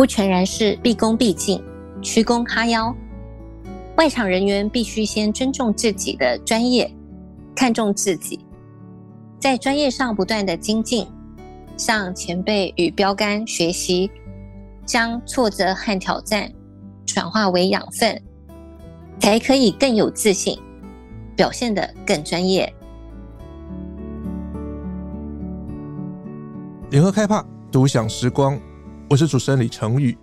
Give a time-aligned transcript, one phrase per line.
[0.00, 1.62] 不全然是毕恭毕敬、
[2.00, 2.96] 曲躬哈腰。
[3.98, 6.90] 外场人员必须先尊重自己的专业，
[7.54, 8.40] 看重自己，
[9.38, 11.06] 在专业上不断的精进，
[11.76, 14.10] 向前辈与标杆学习，
[14.86, 16.50] 将挫折和挑战
[17.04, 18.22] 转化为养分，
[19.18, 20.58] 才可以更有自信，
[21.36, 22.72] 表现得更专业。
[26.88, 28.58] 联合开帕独享时光，
[29.10, 30.16] 我是主持人李成宇。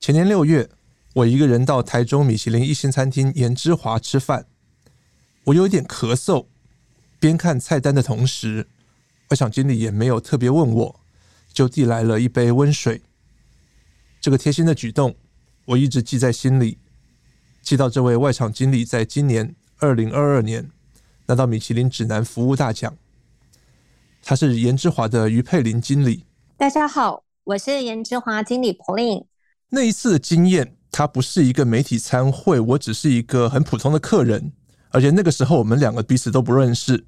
[0.00, 0.68] 前年六月。
[1.12, 4.46] 我一个人到台中米其林一星餐厅颜之华吃饭，
[5.44, 6.44] 我有点咳嗽，
[7.18, 8.68] 边看菜单的同时，
[9.30, 11.00] 外场经理也没有特别问我，
[11.54, 13.00] 就递来了一杯温水。
[14.20, 15.16] 这个贴心的举动，
[15.64, 16.76] 我一直记在心里，
[17.62, 20.70] 记到这位外场经理在今年二零二二年
[21.24, 22.94] 拿到米其林指南服务大奖。
[24.22, 26.26] 他是颜之华的于佩玲经理。
[26.58, 29.26] 大家好，我是颜之华经理 Pauline。
[29.68, 30.72] 那一次的经验。
[30.90, 34.50] 他不是一个媒体餐会，我只是一个很普通的客人，
[34.88, 37.04] 而且那个时候我们两个彼此都不认识。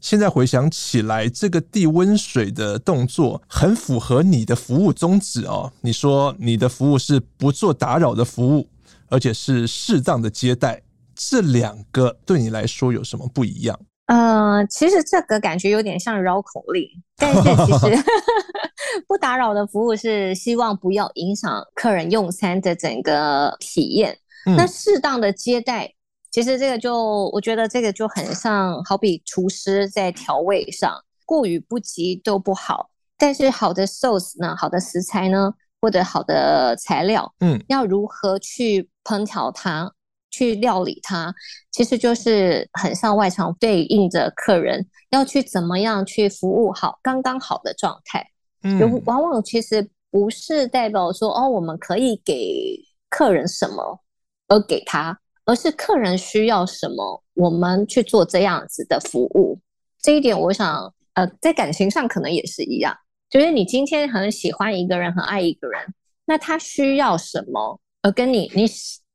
[0.00, 5.72] 现在回想起来，这个递温水的动作很符合你的服务宗旨哦。
[5.80, 8.68] 你说你的服务是不做打扰的服务，
[9.08, 10.80] 而且是适当的接待，
[11.16, 13.76] 这两个对你来说有什么不一样？
[14.12, 18.04] 呃，其实这个感觉有点像绕口令，但是其实
[19.08, 24.18] 不打扰的服务是希望不要影响客人用餐的整个体验。
[24.44, 25.94] 嗯、那适当的接待，
[26.30, 30.92] 其实这个就我觉得这个就很像，好比厨师在调味上
[31.24, 32.90] 过于不及都不好。
[33.16, 39.90] 但是好的 sauce 呢，好的食材呢，或者好的材料，嗯，要如何去烹调它？
[40.32, 41.32] 去料理它，
[41.70, 48.26] 其实就是很像外场对应着客人要去怎么样去服务好刚刚好的状态。
[48.64, 52.76] 嗯，往往其实不是代表说哦，我们可以给
[53.10, 54.00] 客人什么
[54.48, 59.60] 而给他，而是客人需要什么，我们去做这样子的服务。
[60.00, 62.96] 这一点，我想，呃，在感情上可能也是一样，
[63.28, 65.80] 就是你今天很喜欢一个人，很爱一个人，
[66.24, 68.66] 那他需要什么，而跟你你。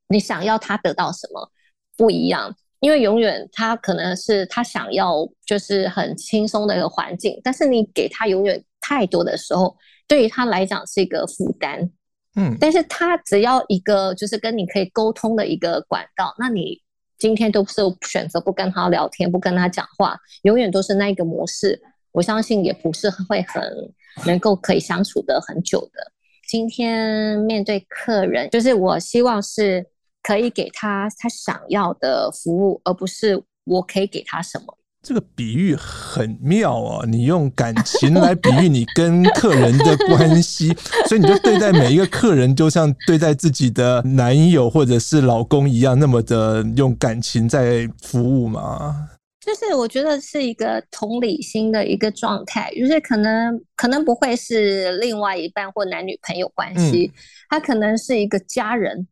[0.09, 1.51] 你想要他得到什么
[1.97, 9.75] 不一样，因为永远他可能是他想要就是很轻松的一个环境，但是你给他永远太多的时候，
[10.07, 11.91] 对于他来讲是一个负担。
[12.35, 16.79] 嗯，但是他只要一个就是跟你可以沟通的一个管道，那你
[17.17, 21.81] 今天都是选择不跟他聊天，不跟他讲话，永远都是那一个模式，
[22.11, 23.91] 我相信也不是会很
[24.25, 26.11] 能够可以相处的很久的。
[26.47, 29.85] 今天面对客人，就是我希望是。
[30.27, 34.77] 可以给他他想要的服务，而不是我可以给他什么。
[35.01, 37.05] 这个比喻很妙啊！
[37.07, 40.67] 你用感情来比喻你跟客人的关系，
[41.07, 49.07] 所以你就对待每一个客人，就像对待自己的男友或者是老公一样，那么的用感情在服务嘛？
[49.39, 57.09] 就是我觉得是一个同理心的一个状态，就是可能可能不会是另外一半或男女朋友关系，
[57.49, 59.07] 他可能是一个家人。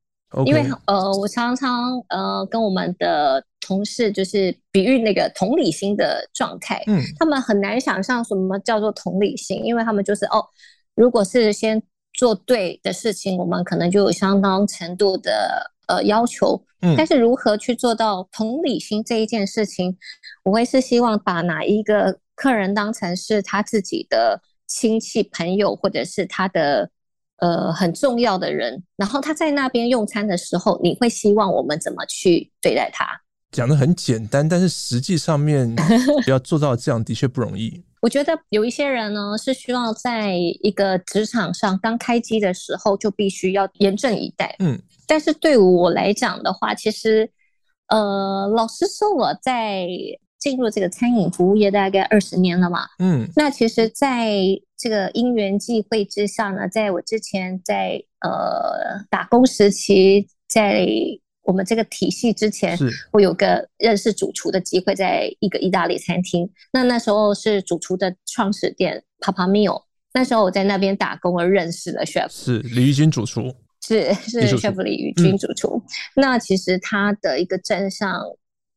[0.46, 10.44] 因为呃，我常常呃跟我们的同事就是比喻那个同理心的状态，嗯，他们很难想象什么叫做同理心，因为他们就是哦，
[10.96, 11.82] 如果是先
[12.14, 19.96] 做对的事情，我们可能就有相当程度的呃要求，嗯，但是如何去做到同理心这一件事情，
[20.44, 26.90] 我会是希望把哪一个客人当成是他自己的亲戚朋友，或者是他的。
[27.38, 33.06] 呃，很重要的人，然后他在那边用餐的时候，你会希望我们怎么去对待他？
[33.52, 35.76] 讲的很简单，但是实际上面
[36.28, 37.84] 要做到这样的确不容易。
[38.02, 44.56] 我觉得有一些人呢，是需要在一个职场上刚开机的时候就必须要严阵以待。
[44.60, 47.30] 嗯，但是对我来讲的话，其实，
[47.90, 49.88] 呃，老实说，我在。
[50.38, 54.32] 进入这个餐饮服务业大概二十年了嘛，嗯，那其实在
[54.86, 60.86] 这个因缘际会之下呢，在我之前在呃打工时期，在
[61.42, 62.78] 我们这个体系之前，
[63.12, 66.48] 我有个认识主厨的机会，在一个意大利餐厅。
[66.72, 69.82] 那那时候是主厨的创始店 Papa Mio，
[70.14, 73.52] 那时候我在那边打工而认识了 chef，是李玉君主厨，
[73.82, 75.82] 是是 chef 李玉君主厨。
[76.16, 78.22] 那其实他的一个正向。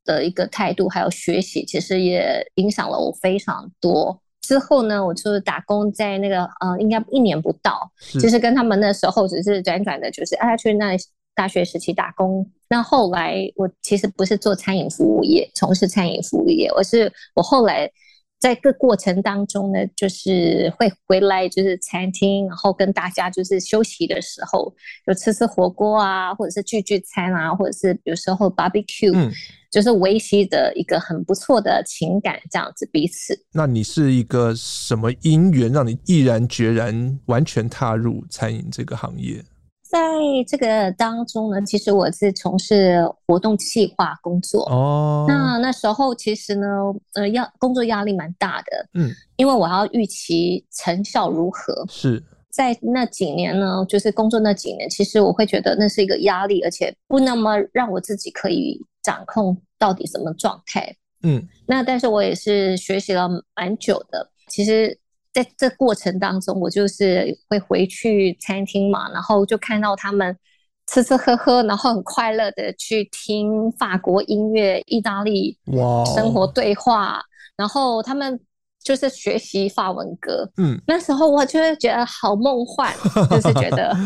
[0.04, 4.18] 的一个态度还有学习，其实也影响了我非常多。
[4.48, 7.78] 之后呢，我就是打工在那个呃，应该一年不到，
[8.18, 10.96] 就是跟他们那时候只是辗转的，就是啊去那
[11.34, 12.50] 大学时期打工。
[12.70, 17.90] 那后来我其实不是做餐饮服务业，从事餐饮服务业，我是我后来
[18.38, 24.72] 在这个过程当中呢，就是会回来就是餐厅，然后跟大家就是休息的时候，
[25.06, 29.32] 就吃吃火锅啊，或者是聚聚餐啊，或者是有时候 barbecue，嗯，
[29.70, 33.36] 就是维系的一个很不错的情感，这样子彼此。
[33.52, 39.44] 那你是一个什么因缘让你毅然决然完全踏入餐饮这个行业？
[39.88, 39.98] 在
[40.46, 45.24] 这个当中呢，其实我是从事活动企划工作哦。
[45.26, 46.66] 那那时候其实呢，
[47.14, 51.86] 呃，要工作压力蛮大的，嗯，因为我要预期成效如何。
[51.88, 60.94] 是在那几年呢，就是工作那几年，其实我会觉得那是一个压力，而且不那么让我自己可以掌控到底什么状态。
[61.22, 63.26] 嗯，那但是我也是学习了
[63.56, 64.98] 蛮久的，其实。
[65.42, 70.36] 在这过程当中，我就是会回去餐厅嘛，然后就看到他们
[70.88, 75.56] 吃吃喝喝，然后很快乐的去听法国音乐、意大利
[76.16, 77.22] 生活对话.
[77.56, 78.40] 然后他们
[78.82, 80.50] 就是学习法文歌。
[80.56, 82.92] 嗯，那时候我就会觉得好梦幻，
[83.30, 83.96] 就是觉得。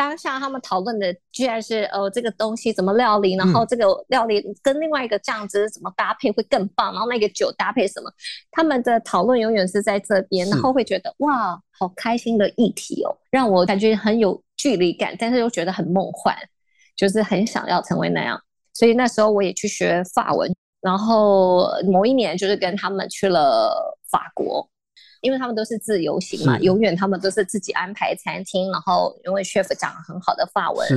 [0.00, 8.10] 当下他们讨论的居然是呃这个东西怎么料理，然后这个料理跟另外一个酱汁怎么搭配会更棒，然后那个酒搭配什么，
[8.50, 16.34] 他们的讨论永远是在这边，然后会觉得哇好开心的议题哦，让我感觉很有距离感，但是又觉得很梦幻，
[16.96, 18.40] 就是很想要成为那样，
[18.72, 20.50] 所以那时候我也去学法文，
[20.80, 24.66] 然后某一年就是跟他们去了法国。
[25.20, 30.88] 因为他们都是自由行嘛，永远他们都是自己安排餐厅，然后因为 chef 讲很好的法文，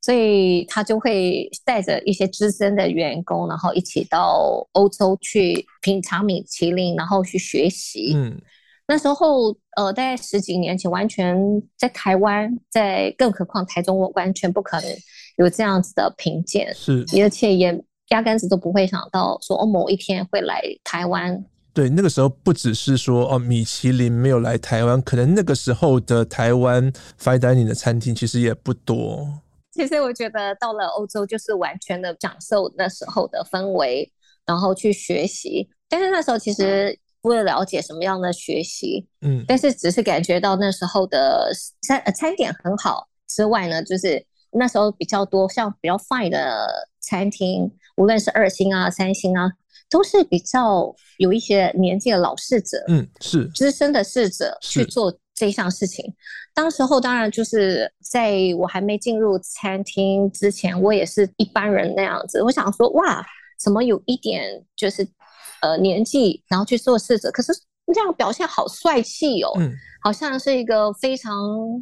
[0.00, 8.12] 所以他就会带着一些资深的员工，然后一起到欧洲去品尝米其林，然后去学习。
[8.16, 8.36] 嗯，
[8.88, 11.36] 那时候呃，大概十几年前，完全
[11.78, 14.90] 在台湾，在更何况台中，我完全不可能
[15.36, 21.44] 有这样子的评鉴，是，而且也压根子都不会想到说，哦，某一天会来台湾。
[21.74, 29.26] 对，那个时候不只是说哦，米其林没有来台湾，可能那个时候的台湾 fine dining 的餐厅其实也不多。
[29.72, 34.12] 其实我觉得到了欧洲就是完全的享受那时候的氛围，
[34.44, 35.66] 然后去学习。
[35.88, 46.68] 但是那时候其实不了了解什么样的学习，嗯，但是只是感觉到那时候的餐餐点很好之外呢，就是那时候比较多像比较 fine 的
[47.00, 49.52] 餐厅，无论是二星啊、三星啊。
[49.92, 56.12] 都是比较有一些年纪的老侍者，嗯，是资深的侍者去做这项事情。
[56.54, 62.42] 当时候当然就是在我还没进入餐厅之前，我也是一般人那样子。
[62.42, 63.22] 我想说，哇，
[63.62, 65.06] 怎么有一点就是
[65.60, 67.52] 呃年纪，然后去做侍者，可是
[67.92, 69.72] 这样表现好帅气哦，嗯，
[70.02, 71.32] 好像是一个非常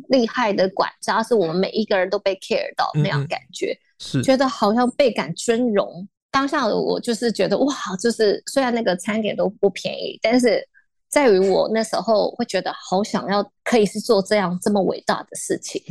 [0.09, 6.09] 厉害的管家，是我们每一个人都被 care 到那样感觉，嗯，是觉得好像倍感尊荣。
[6.31, 10.67] 当下的我就是觉得哇，就是虽然那个餐点都不便宜，但是
[11.09, 15.82] 在于我那时候会觉得好想要可以是做这样这么伟大的事情。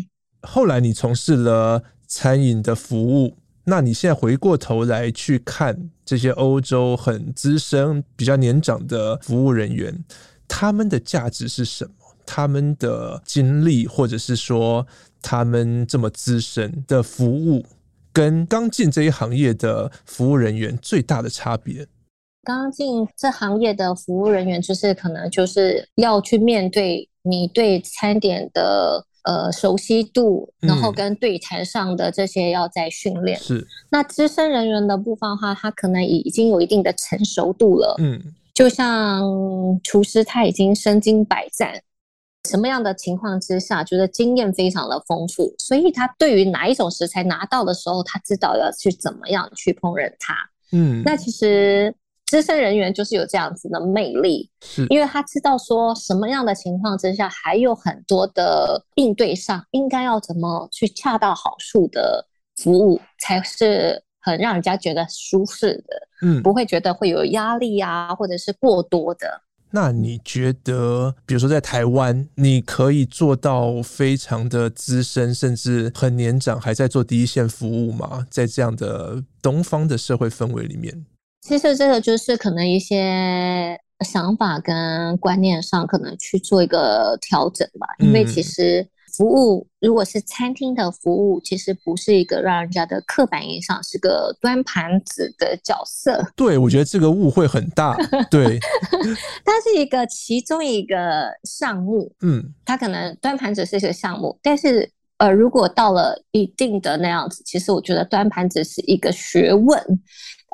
[0.44, 10.04] 后来你从事了餐饮的服务，那你现在回过头来去看这些欧洲很资深、比较年长的服务人员，
[10.48, 11.92] 他们的价值是什么？
[12.26, 14.86] 他们的经历，或者是说
[15.22, 17.66] 他们这么资深的服务？
[18.12, 21.88] 跟刚进这一行业的服务人员最大的差别，
[22.44, 33.40] 刚进这行业的服务人员就是可能就是要去面对你对餐点的呃熟悉度，然后跟对谈上的这些要再训练。
[33.40, 37.96] 是，那资深人员的部分的话，他可能已已经有一定的成熟度了。
[38.00, 38.20] 嗯，
[38.54, 39.22] 就像
[39.84, 41.82] 厨师，他已经身经百战。
[42.50, 50.34] 什么样的情况之下，觉得经验非常的丰富，所以他对于哪一种食材拿到的时候，他知道要去怎么样去烹饪它。
[50.72, 51.94] 嗯，那其实
[52.26, 62.26] 资深人员就是有这样子的魅力，是因为他知道说什么样的情况之下，还有很多的应对上应该要怎么去恰到好处的
[62.56, 69.42] 服务，才是很让人家觉得舒适的，嗯，不会觉得会有压力啊，或者是过多的。
[69.72, 78.26] 那你觉得，比如说在台湾，你可以做到非常的资深，甚至很年长，还在做第一线服务吗？
[78.30, 81.06] 在这样的东方的社会氛围里面，
[81.42, 88.88] 其实这个就是可能一些想法跟观念上可能去做一个调整吧，因为其实。
[89.20, 96.26] 服务如果是餐厅的服务，其实不是一个让人家的刻板印象，是个端盘子的角色。
[96.38, 97.98] 对，我觉得这个误会很大。
[98.32, 98.58] 对，
[99.44, 102.10] 它是一个其中一个项目。
[102.22, 109.78] 嗯，它可能端盘子是一个项目，但是呃，如果到了一定的那样子，其实我觉得端盘子是一个学问。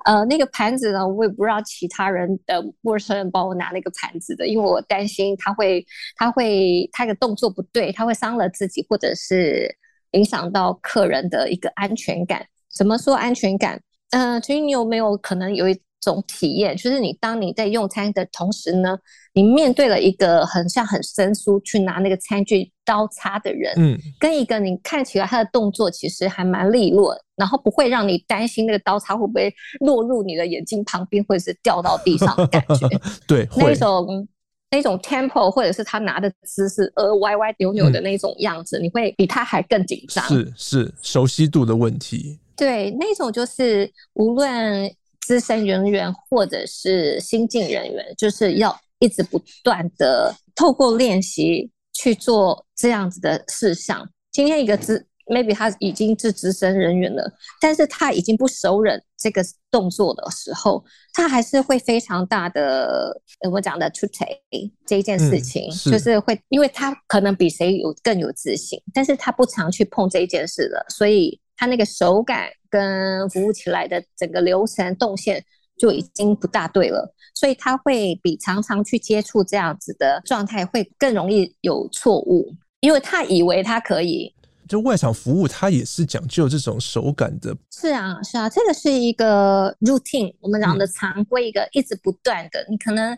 [0.06, 5.84] 呃，那个盘子呢，我也不知道其他人的陌生人帮我拿那个盘子的，因为我担心他会，
[6.16, 9.68] 他会，他的动作不对，他会伤了自己，或者是
[10.12, 12.46] 影响到客人的一个安全感。
[12.72, 13.82] 怎么说安全感？
[14.12, 15.82] 呃，其实你有没有可能有一
[16.12, 18.98] 种体验，就是你当你在用餐的同时呢，
[19.34, 32.88] 你面对了一个很像很生疏去拿那个餐具刀叉的人，嗯，跟一个你看起来他的动作其实还蛮利落，然后不会让你担心那个刀叉会不会落入你的眼睛旁边，或者是掉到地上的感觉，
[33.28, 34.28] 对，那种
[34.72, 44.94] 那种 tempo 或者是他拿的姿势呃歪歪扭扭的那种样子，嗯，你会比他还更紧张，是是熟悉度的问题，对，那种就是无论。
[45.26, 54.08] 资深人员或者是新进人员，就是要一直不断的透过练习去做这样子的事项。
[54.32, 57.28] 今天一个资，maybe 他已经是资深人员了，
[57.60, 63.20] 但是他已经不熟稔这个动作的时候，他还是会非常大的，
[63.52, 64.38] 我讲的 to take
[64.86, 72.50] 这一件事情，嗯、是就是会，因为他可能比谁有更有自信，但是他不常去碰这一件事了，所以他那个手感。
[72.68, 75.42] 跟服务起来的整个流程动线
[75.78, 84.36] 就已经不大对了，所以他会比常常去接触这样子的状态会更容易有错误，因为他以为他可以。
[84.68, 87.56] 就外场服务，他也是讲究这种手感的。
[87.72, 92.68] 是啊，是啊，这个是一个 routine，我们讲的常规，一个一直不断的。
[92.70, 93.16] 你可能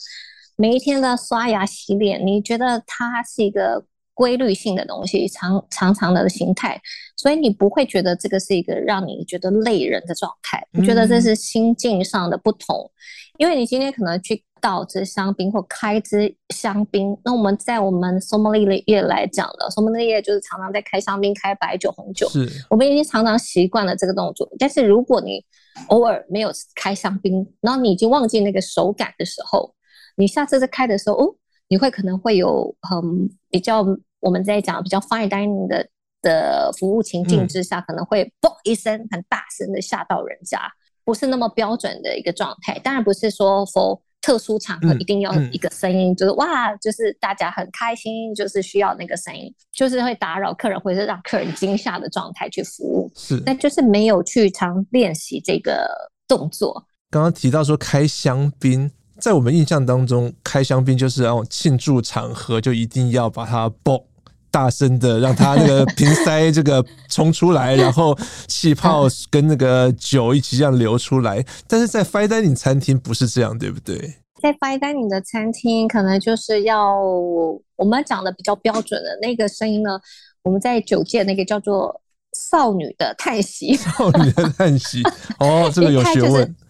[0.56, 3.84] 每一天都要刷牙洗脸，你觉得它是一个。
[4.18, 6.82] 规律性的东西，长长长的形态，
[7.16, 10.60] 所以你不会觉得这个是一个让你觉得累人的状态。
[10.72, 12.90] 你觉得这是心境上的不同，嗯、
[13.38, 24.50] 因为你今天可能去倒支香槟或开支香槟，那我们在我们 sommelier 来讲的 sommelier 就是常常在开香槟、开白酒、红酒，是我们已经常常习惯了这个动作。
[24.58, 25.46] 但是如果你
[25.90, 29.76] 偶尔没有开香槟，然后你已经忘记那个手感的时候，
[30.16, 31.36] 你下次再开的时候，哦，
[31.68, 33.86] 你会可能会有很、嗯、比较。
[34.20, 35.88] 我们在讲比较 fine dining 的
[36.22, 40.60] 的服务情境之下，嗯、可能会嘣一声很大声的吓到人家，
[41.04, 42.80] 不是那么标准的一个状态。
[42.80, 53.12] 当然不是说 for 特殊场合一定要一个声音，嗯嗯、就是哇，就是大家很开心，就是需要那个声音，就是会打扰客人或者是让客人惊吓的状态去服务。
[53.16, 55.88] 是，那就是没有去常练习这个
[56.28, 56.86] 动作。
[57.10, 58.92] 刚刚提到说开香槟。
[59.20, 64.04] 在我们印象当中，开香槟就是那种庆祝场合，就一定要把它爆
[64.52, 71.44] 大声的，让它那个瓶塞这个冲出来，然后气泡跟那个酒一起这样流出来。
[71.68, 73.98] 但是在 fine dining 餐厅不是这样，对不对？
[74.42, 80.00] 在 fine dining 的餐厅，可能就是要我们讲的比较标准的那个声音呢。
[80.44, 82.00] 我们在酒界那个叫做
[82.34, 85.02] 少女的叹息，少女的叹息。
[85.40, 86.56] 哦，这个有学问。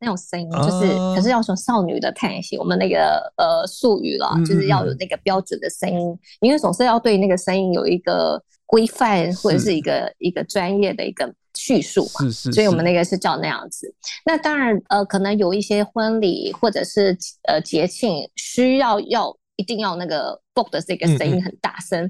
[0.00, 0.86] 那种声音就是，
[1.16, 12.20] 可是要说少女的叹息，我们那个呃术语了，就是要有那个标准的声音，因为总是要对那个声音有一个规范或者是一个一个专业的一个叙述嘛。
[12.26, 13.92] 是是，所以我们那个是叫那样子。
[14.24, 17.16] 那当然呃，可能有一些婚礼或者是
[17.48, 22.08] 呃节庆需要要一定要那个 book 的这个声音很大声，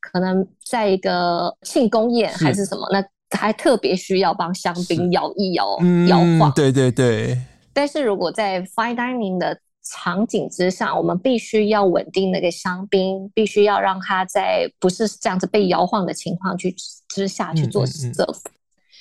[0.00, 3.04] 可能在一个庆功宴还是什么那。
[3.36, 5.64] 还特别需要帮香槟摇一摇，
[6.08, 6.52] 摇晃、嗯。
[6.54, 7.38] 对对对。
[7.72, 16.74] 但是如果在 fine dining 的场景之上，我们必须要稳定那个香槟，必须要让它在不是这样子被摇晃的情况去
[17.08, 18.40] 之下去做 serve。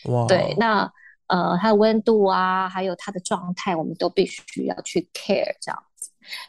[0.06, 0.28] 哇。
[0.28, 0.92] 对，那
[1.28, 5.84] 呃，它的温度啊，还有它的状态，我们都必须要去 care 这样。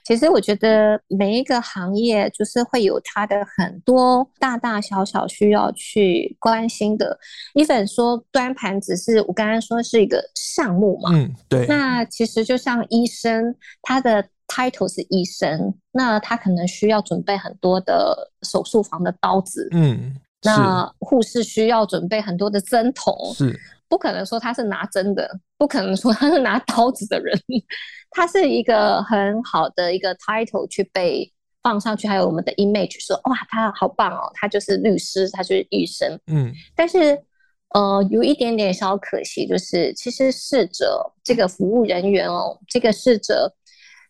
[0.05, 7.19] 其实我觉得每一个行业就是会有它的很多大大小小需要去关心的。
[7.55, 11.67] even 说端盘只是我刚刚说是一个项目嘛，嗯，对。
[11.67, 23.59] 那其实就像医生，他的 title 是医生，那他可能需要准备很多的手术房的刀子，嗯，那护士需要准备很多的针筒，是。
[23.89, 27.39] 不可能说他是拿针的，不可能说他是拿刀子的人，
[28.11, 37.17] 他是一个很好的一个 title 去被放上去，还有我们的 image 说哇，他好棒哦，他就是律师，他就是医生，嗯，但是
[37.75, 43.55] 呃，有一点点小可惜，就是其实逝者这个服务人员哦，这个逝者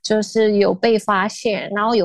[0.02, 2.04] 就是有被发现，然后有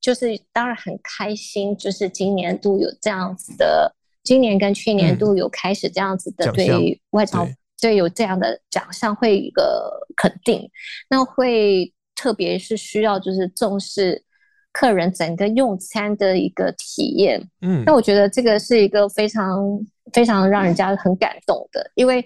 [0.00, 3.94] 就是当然很开心，就是今年度有这样子的。
[4.28, 7.46] 今年跟去年都有开始这样子的对外场，
[7.80, 7.96] 对。
[7.96, 10.70] 有这样的奖项会一个肯定，
[11.08, 14.22] 那会特别是需要就是重视
[14.70, 19.64] 客人整个用餐的一个体验，嗯，那我觉得这个是一个非常
[20.12, 22.22] 非常让人家很感动的，因为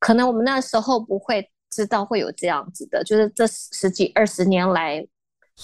[0.00, 5.06] 可能我们那时候不会知道会有这样子的，就是这十几二十年来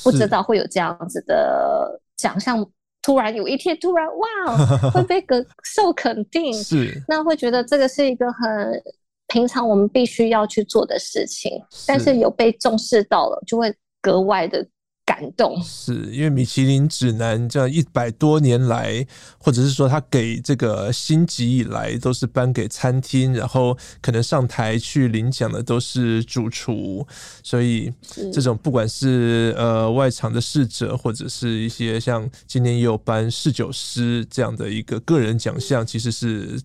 [0.05, 2.65] 不知道会有这样子的奖项，
[3.03, 4.57] 突然有一天突然哇
[4.95, 8.83] 会被个受肯定，是那会觉得这个是一个很
[9.27, 14.67] 平常我们必须要去做的事情，但是有被重视到了，就会格外的。
[15.05, 19.05] 感动是因为米其林指南这样一百多年来，
[19.37, 27.05] 或者是说他给这个星级以来，都是颁给餐厅，然后可能上台去领奖的都是主厨，
[27.43, 27.93] 所以
[28.33, 36.61] 这种不管是呃外场的侍者，或者是一些像今年也有颁侍酒师这样的一个个人奖项，其实是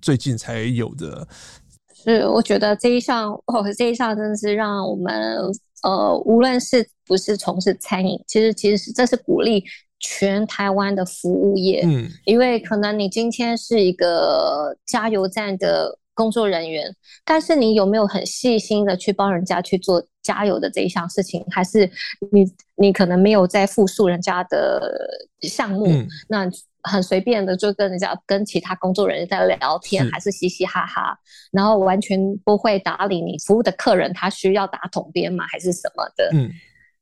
[0.00, 1.28] 最近才有的。
[2.02, 5.12] 是，我觉得这一项哦，这一项真的是让我们。
[5.82, 9.64] 呃，无论是不是从事餐饮，其实其实是这是鼓励
[9.98, 21.90] 全台湾的服务业，嗯，因为可能你今天是一个加油站的工作人员，但是你有没有很细心的去帮人家去做加油的这一项事情，还是
[22.30, 22.44] 你
[22.76, 25.08] 你可能没有在复述人家的
[25.42, 26.50] 项目，嗯、那。
[26.82, 31.16] 很随便的就跟人家跟其他工作人员在聊天，还是嘻嘻哈哈，
[31.52, 35.44] 然后完全不会打理你服务的客人，他需要打统编吗？
[35.46, 36.30] 还是什么的？
[36.34, 36.50] 嗯，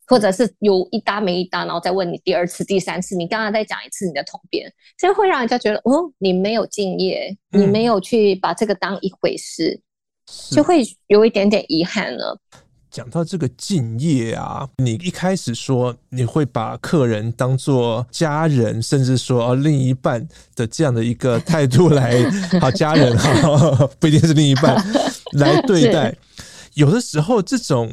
[0.06, 9.80] 或者是有一搭没一搭，然后再问你第二次、第三次，你刚刚再讲一次你的统编，这会让人家觉得哦，你没有敬业，你没有去把这个当一回事，
[10.52, 12.38] 嗯、就会有一点点遗憾了。
[12.90, 22.20] 讲到这个敬业啊，你一开始说你会把客人当做家人，甚至说哦另一半的这样的一个态度来，
[22.60, 24.74] 好家人 哈，不一定是另一半
[25.32, 26.16] 来对待。
[26.74, 27.92] 有的时候这种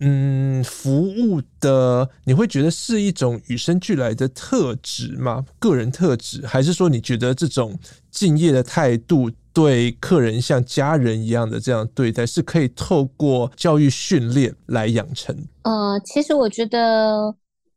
[0.00, 5.44] 嗯服务的，你会觉得是一种与生俱来的特质吗？
[5.58, 7.78] 个人特质，还是说你觉得这种
[8.10, 9.30] 敬业的态度？
[9.60, 15.36] 对客人像家人一样的这样对待，是可以透过教育训练来养成。
[15.64, 17.34] 呃，其实我觉得，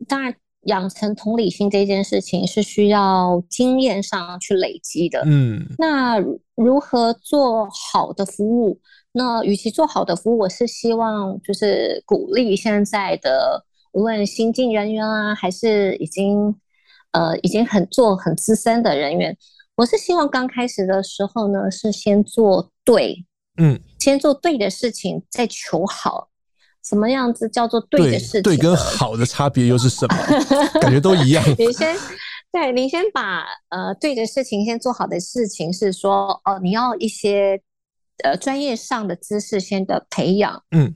[0.08, 0.32] 当然
[0.66, 5.24] 养成同理心这件事情是需要经验上去累积的。
[5.26, 6.20] 嗯，那
[6.54, 8.80] 如何做好的服务？
[9.14, 16.56] 那与其做好的服务，我是希望就是鼓励现在的无论新进人员啊，还是已经
[17.12, 19.36] 呃已经很做很资深的人员。
[19.82, 23.26] 我是希望刚开始的时候呢，是先做对，
[23.58, 26.30] 嗯，先做对的事情，再求好。
[26.84, 28.44] 什么样子叫做对的事情？
[28.44, 30.16] 对，跟好的差别又是什么？
[30.80, 31.44] 感觉都一样。
[31.58, 31.98] 你先，
[32.52, 37.60] 对，你先把呃对的事情先做好的事情是说，哦、呃，你要一些
[38.24, 40.96] 呃专业上的知识先的培养，嗯，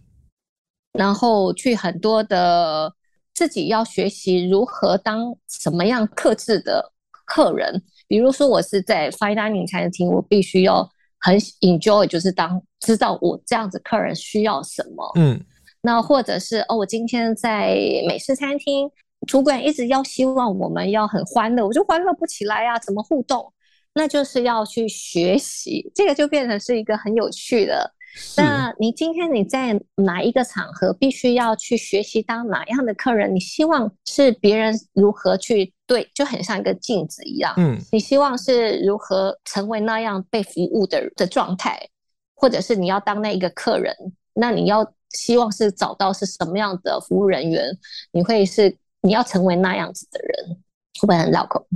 [0.92, 2.94] 然后去很多的
[3.34, 6.92] 自己要学习如何当什么样克制的
[7.26, 7.82] 客人。
[8.08, 10.88] 比如说，我是在 fine dining 餐厅，我必须要
[11.20, 15.12] 很 enjoy，就是当知道我这样子客人需要什么。
[15.16, 15.44] 嗯，
[15.82, 17.76] 那或者是哦，我今天在
[18.08, 18.90] 美式餐厅，
[19.28, 23.52] 主管一直要希望我们要很欢乐，我就欢乐不起来呀、啊，怎么互动？
[23.98, 27.90] 那就是要去学习，这个就变成是一个很有趣的。
[28.38, 33.34] 那你今天你在哪一个场合必须要去学习当哪样的客人？
[33.34, 37.54] 你希望是别人如何去对，就很像一个镜子一样。
[37.58, 41.80] 嗯，你希望是如何成为那样被服务的的状态，
[42.36, 43.96] 或者是你要当那一个客人，
[44.34, 47.66] 那你要希望是找到是什么样的服务人员？
[48.12, 50.58] 你会是你要成为那样子的人，
[51.00, 51.68] 会不会很绕口？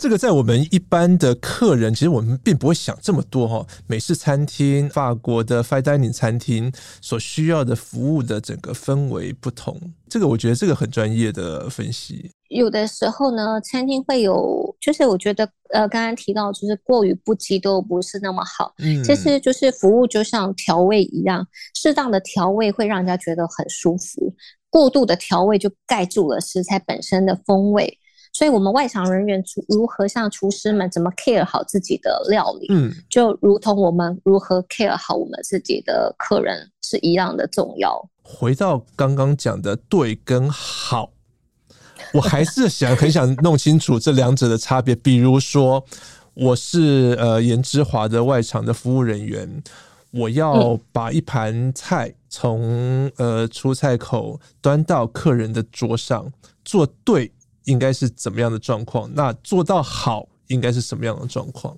[0.00, 3.66] 这个在我们一般的客人，其实我们并不会想这么多哈。
[3.86, 12.30] 美式餐厅、法国的 fine dining 餐厅所需要的服务的整个氛围不同，这个我觉得这个很专业的分析。
[12.48, 18.72] 有的时候呢，餐厅会有，就是我觉得呃，刚刚提到就是过于不羁都不是那么好。
[18.78, 24.34] 嗯，其实就是服务就像调味一样，适当的调味会让人家觉得很舒服，
[24.70, 27.98] 过度的调味就盖住了食材本身的风味。
[28.32, 38.08] 所以，我们外场人员如何像厨师们怎么 care 好自己的料理，嗯，就如同我们如何 care 好我们自己的客人是一样的重要。
[38.22, 41.10] 回到刚刚讲的对跟好，
[42.14, 44.94] 我还是想很想弄清楚这两者的差别。
[44.94, 45.84] 比如说，
[46.34, 49.62] 我是呃颜之华的外场的服务人员，
[50.12, 56.32] 我要把一盘菜从呃出菜口端到客人的桌上，
[56.64, 57.32] 做对。
[57.64, 59.10] 应该是怎么样的状况？
[59.14, 61.76] 那做到好应该是什么样的状况？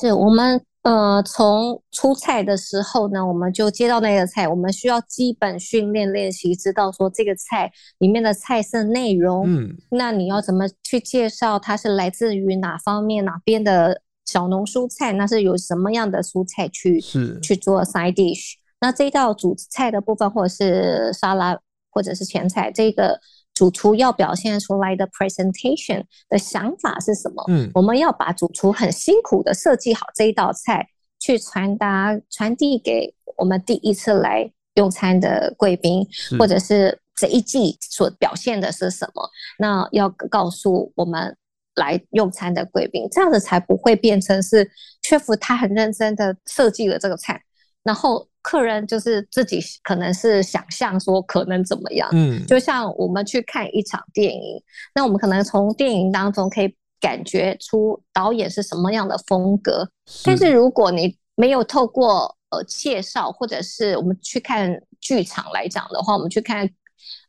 [0.00, 9.44] 是我们呃，从出菜的时候呢，我们就接到那个菜，我们需要基本训练练习，知道说这个菜里面的菜色内容。
[9.46, 18.54] 嗯，那你要怎么去介绍它是来自于哪方面哪边的小农蔬菜，那是有什么样的蔬菜去是去做 side dish？
[18.80, 21.58] 那这道主菜的部分，或者是沙拉，
[21.90, 23.20] 或者是前菜，这个
[23.60, 27.44] 主厨要表现出来的 presentation 的想法是什么？
[27.48, 39.28] 嗯，我们要把主厨很辛苦的设计好这一道菜，去传达传递给我们第一次来用餐的贵宾，或者是这一季所表现的是什么？
[39.58, 41.36] 那要告诉我们。
[41.76, 44.68] 来用餐的贵宾，这样子才不会变成是
[45.02, 47.40] chef 他很认真的设计了这个菜，
[47.82, 54.62] 然后客人就是自己可能是想象说可能怎么样，嗯，就像我们去看一场电影，
[54.94, 59.88] 那我们可能从电影当中可以感觉出导演是什么样的风格，
[60.24, 66.68] 但是如果你没有透过呃介绍，或者是我们去看剧场来讲的话，我们去看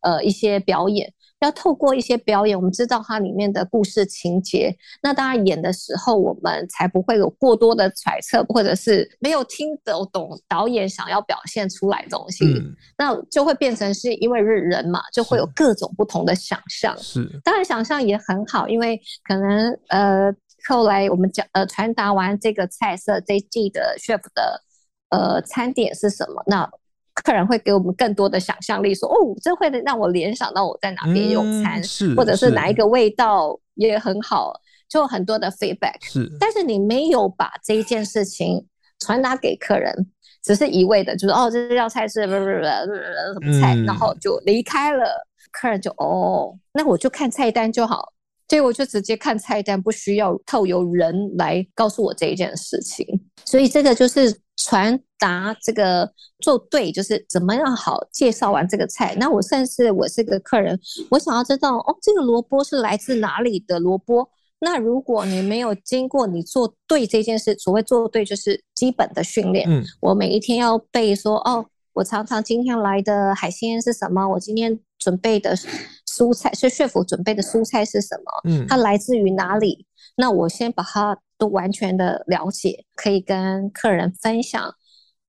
[0.01, 1.13] 呃一些表演。
[1.41, 4.75] 要透过一些表演，我们知道它里面的故事情节。
[5.01, 12.45] 那当然演的时候，我们才不会有过多的揣测，或者是没有听得懂导演想要表现出来的东西。
[12.45, 16.95] 嗯、那就会变成是因为是人嘛，就会有各种不同的想象。
[16.99, 20.31] 是，当然想象也很好，因为可能呃
[20.67, 24.61] 后来我们讲呃传达完这个菜色，这一季的 chef 的
[25.09, 26.43] 呃餐点是什么？
[26.45, 26.69] 那。
[27.13, 34.53] 客人会给我们更多的想象力说，说哦，这会让我联想到我在哪边用餐，嗯、是或者是哪一个味道也很好，
[34.87, 35.97] 就很多的 feedback。
[36.01, 38.65] 是，但是你没有把这一件事情
[38.99, 39.93] 传达给客人，
[40.41, 42.63] 只是一味的，就是哦，这道菜是不不不是
[43.33, 48.13] 什么菜，嗯、然后就离开了，客人就哦，那我就看菜单就好，
[48.47, 53.05] 所以我就直接看菜单，不需要透由人来告诉我这一件事情，
[53.43, 54.33] 所以这个就是。
[54.63, 56.07] 传达这个
[56.39, 59.15] 做对，就是怎么样好介绍完这个菜。
[59.19, 64.29] 那我算是我是个客人，我想要知道哦，这个萝卜是来自哪里的萝卜？
[64.59, 69.67] 那如果你没有经过你做对这件事，所谓做对就是基本的训练。
[69.67, 74.27] 嗯，我每一天要背说哦，我常常今天来的海鲜是什么？
[74.27, 75.55] 我今天准备的
[76.07, 78.41] 蔬菜是 chef 准备的蔬菜是什么？
[78.43, 79.87] 嗯，它来自于哪里？
[80.17, 81.17] 那我先把它。
[81.41, 84.71] 都完全的了解，可以跟客人分享，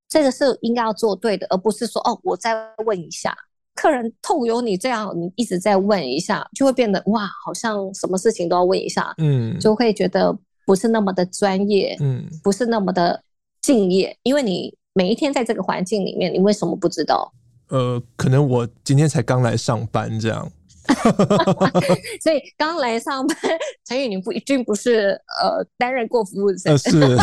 [0.07, 3.35] 这个是应该要做对的，而不是说哦，我再问一下。
[3.75, 13.25] 客人透由你这样，你一直在问一下，就会变得哇，好像什么事情都要问一下，嗯，就会觉得不是那么的专业，嗯，不是那么的
[13.63, 17.33] 敬业，因为你每一天在这个环境里面，你为什么不知道？
[17.71, 20.53] 呃，可能我今天才刚来上班，这样。
[22.23, 23.37] 所以刚来上班，
[23.85, 25.11] 陈宇，你不一定不是
[25.43, 27.01] 呃担任过服务生，是，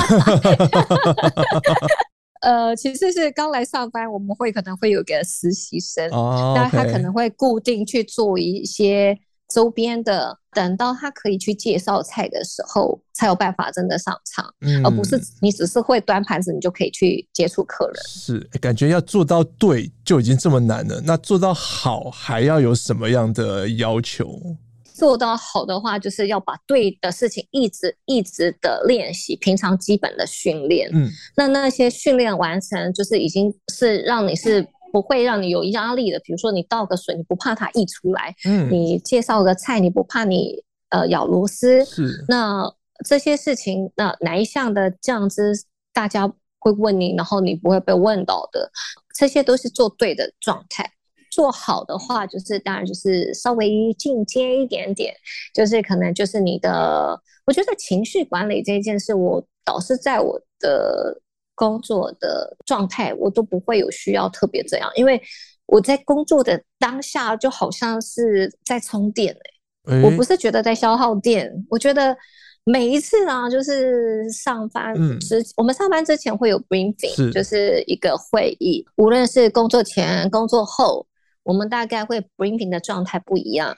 [2.41, 9.17] 呃，其实是刚来上班，我们会可能会有个实习生，哦，那他可能会固定去做一些。
[9.50, 17.96] 周边的，等到他可以去介绍菜的时候，才有办法真的上场，嗯、而不是你只是会端盘子，你就可以去接触客人。
[18.08, 24.40] 是，感觉要做到对就已经这么难了，那做到好还要有什么样的要求？
[24.94, 30.90] 做到好的话，就是要把对的事情一直一直的练习，平常基本的训练。
[30.94, 34.68] 嗯，那那些训练完成，就是已经是让你是。
[34.91, 41.84] 不会让你有压力的，比如说你倒个水，你不怕它溢出来；嗯，你介绍个菜，你不怕你呃咬螺丝。
[41.86, 42.63] 是，那
[43.06, 45.54] 这些事情，那哪一项的酱汁
[45.93, 48.71] 大家会问你，然后你不会被问到的，
[49.15, 50.91] 这些都是做对的状态。
[51.32, 55.13] 做好的话，就是当然就是稍微进阶一点点，
[55.54, 61.21] 就是可能就是你的，我觉得情绪管理这一件事，我倒是在我的。
[61.60, 65.22] 工作的状态，我都不会有需要特别这样，因为
[65.65, 69.36] 我在工作的当下就好像是在充电、
[69.86, 69.93] 欸。
[69.93, 72.15] 欸、我不是觉得在消耗电，我觉得
[72.63, 77.30] 每一次啊，就是上班之、嗯、我们上班之前会有 briefing，是。
[77.32, 81.06] 就是一个会议，无论是工作前、工作后，
[81.43, 83.76] 我们大概会 briefing 的状态不一样。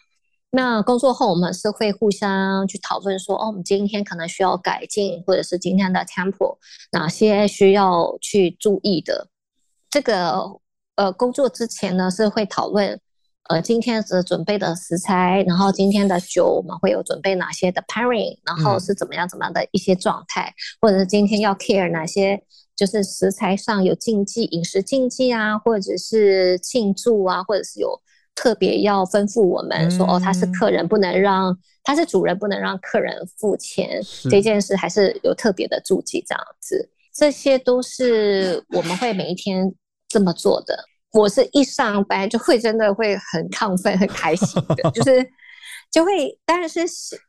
[0.54, 6.58] 那工作后，我们是会互相去讨论说，哦，我们今天可能需要改进，或者是今天的 tempo
[6.92, 9.30] 哪些需要去注意的。
[9.90, 10.42] 这个
[10.96, 13.00] 呃，工作之前呢是会讨论，
[13.48, 22.44] 呃，今天是准备的食材，然后今天的酒我们会有准备哪些的 pairing，然后是怎么样怎么样的一些状态，嗯、或者是今天要 care 哪些，
[22.76, 28.02] 就是食材上有禁忌、饮食禁忌啊，或者是庆祝啊，或者是有。
[28.36, 34.02] 特别要吩咐我们说，哦，他是客人，不能让他是主人，不能让客人付钱。
[34.30, 39.74] 这件事还是有特别的注记，这样子，这些都是我们会每一天
[40.08, 40.86] 这么做的。
[41.14, 45.28] 我是一上班就会真的会很亢奋、很开心的，就是
[45.92, 46.82] 就会，当然是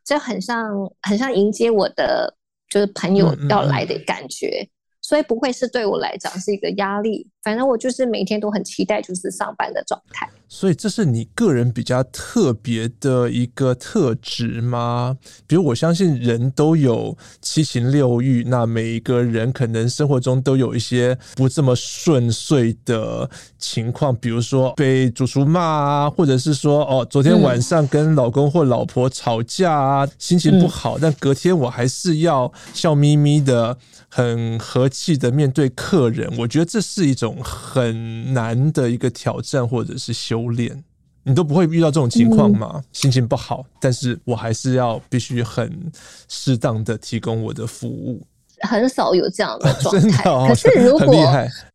[0.05, 0.69] 就很像
[1.01, 2.35] 很像迎接我的
[2.69, 4.61] 就是朋友要来的感觉。
[4.61, 4.69] 嗯嗯嗯
[5.03, 10.29] 所以不会是对我来讲是一个压力，反正我就是每天都很期待就是上班的状态。
[10.47, 15.17] 所以这是你个人比较特别的一个特质吗？
[15.47, 23.27] 比如我相信人都有七情六欲，那每一个人可能生活中都有一些不这么顺遂的
[23.57, 33.77] 情况，比如说被主厨骂啊，或者是说哦，昨天晚上跟老公或老婆吵架啊，心情不好，但隔天我还是要笑眯眯的。
[34.15, 40.83] 很和气的面对客人，我觉得这是一种很难的一个挑战或者是修炼。
[41.25, 42.71] 你都不会遇到这种情况吗？
[42.75, 45.89] 嗯、心情不好，但是我还是要必须很
[46.27, 48.21] 适当的提供我的服务。
[48.67, 50.29] 很少有这样的 状态。
[50.29, 51.15] 哦、 可是如果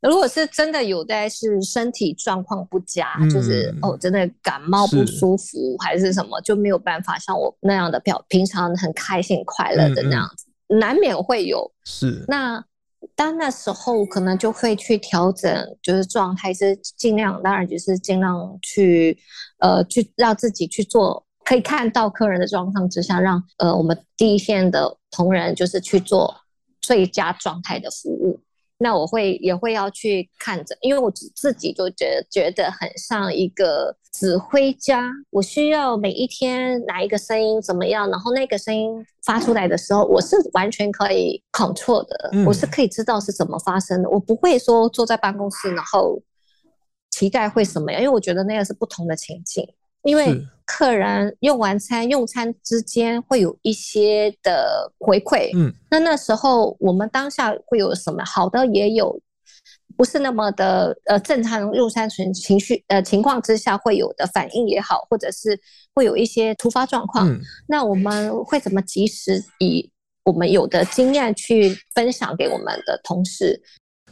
[0.03, 10.45] 如果是真的有在是身体状况不佳，嗯、就是哦，真的感冒不舒服是还是什么，就没有办法像我那样的表平常很开心快乐的那样子。
[10.45, 12.63] 嗯嗯难免会有，是那
[13.19, 19.19] 当那时候可能就会去调整，就是状态是尽量，当然就是尽量去
[19.59, 26.33] 呃去让自己去做，可以看到客人的状况之下，让呃我们第一线的同仁就是去做
[26.81, 28.39] 最佳状态的服务。
[28.79, 46.23] 那我会也会要去看着，因为我自己就觉得觉得很像一个指挥家，我需要每一天哪一个声音怎么样，然后那个声音发出来的时候，我是完全可以 control 的，嗯、我是可以知道是怎么发生的，我不会说坐在办公室然后
[47.11, 49.69] 期待会什么样，因为我觉得那个是不同的情境，
[50.03, 50.47] 因为。
[50.71, 59.19] 客人用完餐，用餐之间会有一些的回馈，嗯，那那时候我们当下会有什么好的，也有
[59.97, 65.59] 不是那么的呃正常用餐情情绪呃情况之下会有的反应也好，或者是
[65.95, 69.91] 会有一些突发状况，嗯，那我们会怎么及时以
[70.23, 73.59] 我们有的经验去分享给我们的同事？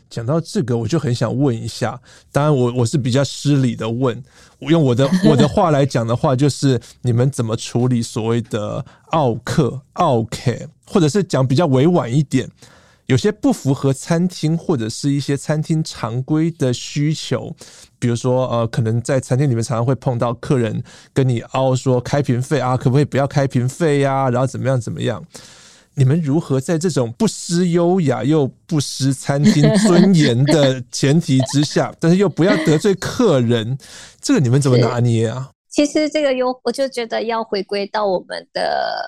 [0.09, 2.01] 讲到这个，我就很想问一下，
[2.33, 4.23] 当然我我是比较失礼的问，
[4.59, 10.53] 我用我的 我的话来讲的话，就是你们怎么处理所谓的奥客、奥客，
[10.87, 12.49] 或者是讲比较委婉一点，
[13.07, 17.55] 有些不符合餐厅或者是一些餐厅常规的需求，
[17.99, 24.31] 比如说呃，可能在餐厅里面常常会碰到客人跟你拗说开瓶费啊，可不可以不要开瓶费呀？
[24.31, 25.23] 然后怎么样怎么样？
[25.99, 33.79] 你们如何在这种不失优雅又不失餐厅尊严的前提之下， 但是又不要得罪客人，
[34.21, 35.51] 这个你们怎么拿捏啊？
[35.71, 39.03] 其实这个优，我就觉得要回归到我们的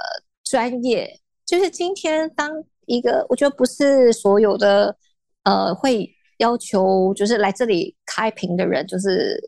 [0.45, 2.51] 专业，就是今天当
[2.87, 4.97] 一个，我觉得不是所有的
[5.45, 9.39] 呃会要求，就是来这里开瓶的人，就是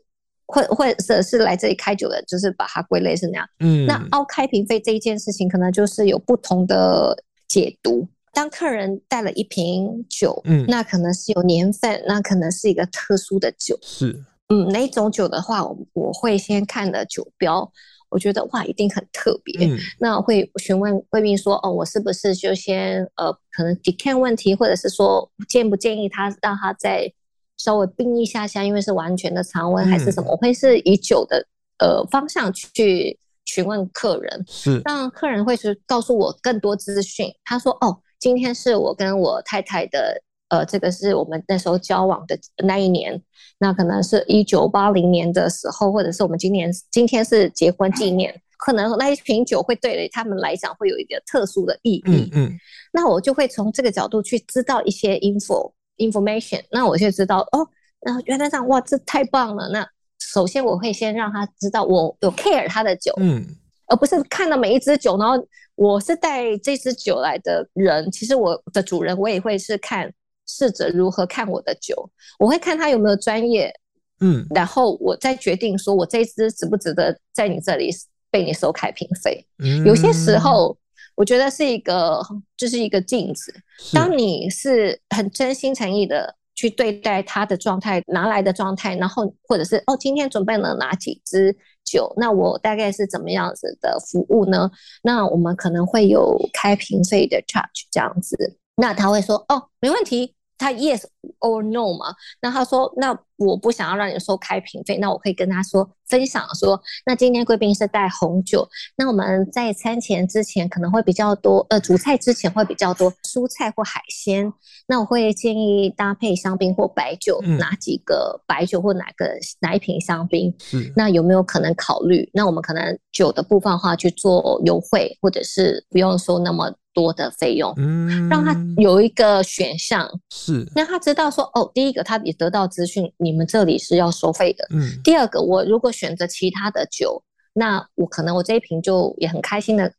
[0.45, 3.47] 或或者是来这里开酒的，就是把它归类是那样。
[3.61, 7.17] 嗯，那凹开瓶费这一件事情，可能就是有不同的。
[7.51, 17.69] 解读，当客人带了一瓶酒，嗯，那可能是有年份，那可能是一个特殊的酒，是，嗯，哪种酒的话，我我会先看的酒标，
[18.07, 27.11] 我觉得哇，一定很特别，嗯，那我会询问贵宾说，哦，我是不是就先呃，可能 decant 问题，或者是说建不建议他让他再
[27.57, 31.45] 稍微冰一下下，因为是完全的常温还是什么，嗯，我会是以酒的
[31.79, 33.19] 呃方向去。
[33.51, 37.27] 询问客人是让客人会是告诉我更多资讯。
[37.43, 43.21] 他说：“哦，今天是我跟我太太的，呃，这个是我们那时候交往的那一年，
[43.59, 52.01] 那可能是一九八零年的时候，或者是我们今年今天是结婚纪念，可能那一瓶酒会对他们来讲会有一个特殊的意义。
[52.05, 52.59] 嗯，嗯，
[52.93, 56.63] 那我就会从这个角度去知道一些 info information。
[56.71, 57.67] 那我就知道哦，
[57.99, 59.67] 那原来这样哇，这太棒了。
[59.67, 59.85] 那
[60.21, 63.43] 首先，我会先让他知道我有 care 他的酒，嗯，
[63.87, 65.35] 而不是看到每一支酒，然后
[65.75, 68.09] 我是带这支酒来的人。
[68.11, 70.13] 其实我的主人，我也会是看
[70.47, 72.07] 试着如何看我的酒，
[72.37, 73.73] 我会看他有没有专业，
[74.19, 77.89] 嗯，然后我再决定说我这一支值不值得在你这里
[78.29, 79.43] 被你收开瓶费。
[79.57, 80.77] 嗯，有些时候，
[81.15, 82.21] 我觉得是一个，
[82.55, 83.51] 就是一个镜子。
[83.91, 86.35] 当你是很真心诚意的。
[86.55, 92.13] 去对待他的状态，拿来的状态，然后或者是哦，今天准备了哪几支酒？
[92.17, 94.69] 那我大概是怎么样子的服务呢？
[95.01, 98.57] 那我们可能会有开瓶费的 charge 这样子。
[98.75, 100.35] 那他会说哦，没问题。
[100.61, 101.03] 他 yes
[101.39, 102.13] or no 嘛？
[102.39, 114.53] 那他说，那我不想要让你收开瓶费，那我可以跟他说分享说，那今天贵宾是带红酒，那我们在餐前之前可能会比较多，呃，主菜之前会比较多蔬菜或海鲜，
[114.87, 120.53] 那我会建议搭配香槟或白酒，嗯、哪几个白酒或哪个哪一瓶香槟？
[120.73, 122.29] 嗯，那有没有可能考虑？
[122.33, 137.23] 那我们可能酒的部分的话去做优惠，或者是不用收那么多的费用，嗯，让他有一个选项，是让他知道说，哦，第一个他也得到资讯，你们这里是要收费的，嗯，第二个我如果选择其他的酒，
[137.53, 139.91] 那我可能我这一瓶就也很开心的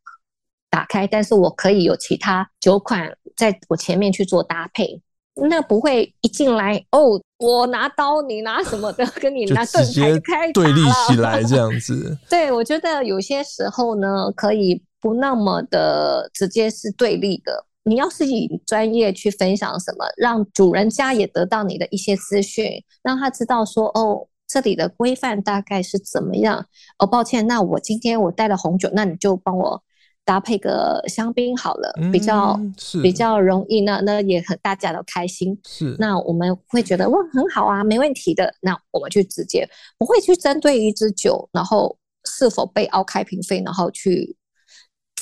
[0.71, 5.01] 打开，但是我可以有其他酒款在我前面去做搭配。
[5.35, 12.19] 那不会一进来哦，我拿刀，你拿什么的， 跟你拿盾牌开对立起来这样子。
[12.29, 17.67] 对，我觉得有些时候呢，可以不那么的直接是对立的。
[17.83, 26.65] 你要是以专业去分享什么，让主人家也得到你的一些资讯，让他知道说哦，这里的规范大概是怎么样。
[26.99, 29.83] 哦，抱歉，那我今天我带了红酒，那你就帮我。
[30.25, 35.59] 搭配个香槟好了，比较、嗯、比较容易，那那也很大家都开心。
[35.67, 38.55] 是，那我们会觉得哇很好啊，没问题的。
[38.61, 44.37] 那我们去直接不会去针对一支酒，然后是否被凹开瓶费，然后去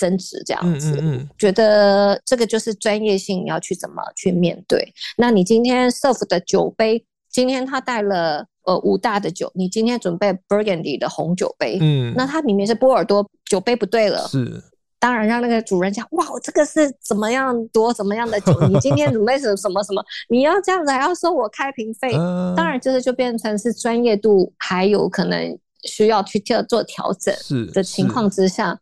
[0.01, 0.93] 争执这样子。
[0.93, 4.93] 嗯，嗯，嗯，觉得这个就是专业性，你要去怎么去面对。
[5.19, 14.63] 那你今天 serve 的酒杯，今天他带了呃五大的酒，你今天准备 Burgundy 的红酒杯，嗯，那它明明是波尔多酒杯不对了，是。
[15.03, 18.53] 当然，让那个主人讲哇，这个是怎么样多怎么样的酒？
[18.69, 20.05] 你今天准备什什么什么？
[20.29, 22.13] 你要这样子还要收我开瓶费？
[22.55, 27.35] 当然，这个就变成是专业度还有可能需要去做调整
[27.73, 28.79] 的情况之下，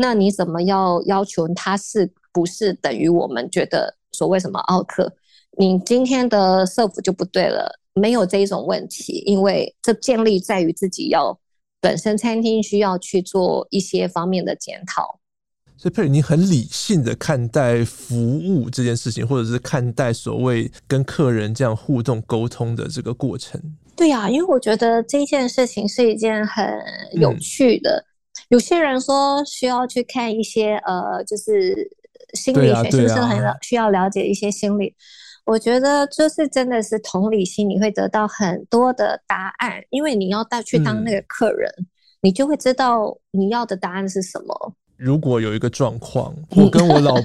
[0.00, 5.12] 那你怎么要要求他是不是等于我们觉得所谓什么奥克？
[5.58, 11.38] 你今天的 serve 就不对了，没有这一种问题，因为这建立在于自己要
[11.82, 15.20] 本身餐厅需要去做一些方面的检讨。
[15.76, 23.60] 所以佩尔，你很理性的看待服务这件事情，或者是看待所谓跟客人这样互动沟通的这个过程。
[23.96, 26.64] 对呀、啊，因为我觉得这件事情是一件很
[27.12, 27.98] 有趣的。
[27.98, 28.09] 嗯、
[28.48, 31.88] 有些人说需要去看一些呃，就是
[32.34, 34.94] 心理学，是不是很需要了解一些心理？
[35.46, 41.86] 我觉得就是真的是同理心，你会得到很多的答案，因为你要带去当那个客人，嗯、
[42.22, 44.74] 你就会知道你要的答案是什么。
[44.96, 47.24] 如果有一个状况，我跟我老婆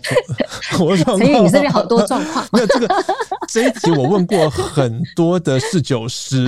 [0.85, 2.47] 我状况，所以你这边好多状况。
[2.53, 2.87] 没有这个
[3.49, 6.47] 这一题，我问过很多的侍酒师，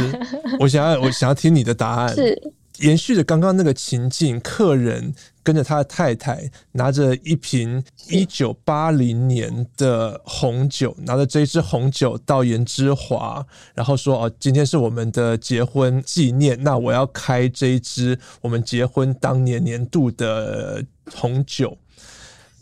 [0.59, 2.15] 我想要我想要听你的答案。
[2.15, 2.41] 是。
[2.79, 21.77] 延续着刚刚那个情境，客人跟着他的太太，拿着一瓶一九八零年的红酒，拿着这一支红酒到颜之华，然后说：“哦，今天是我们的结婚纪念，那我要开这一支我们结婚当年年度的红酒。”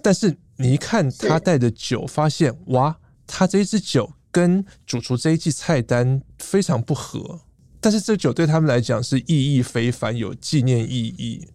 [0.02, 7.42] 但是你一看他带的酒，发现哇，他这一支酒跟主厨这一季菜单非常不合。
[7.86, 11.48] 但是这酒对他们来讲是意义非凡，有纪念意义。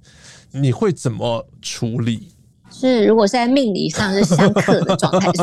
[0.53, 2.29] 你会怎么处理？
[2.71, 5.27] 是如果是在命理上是相克的状态，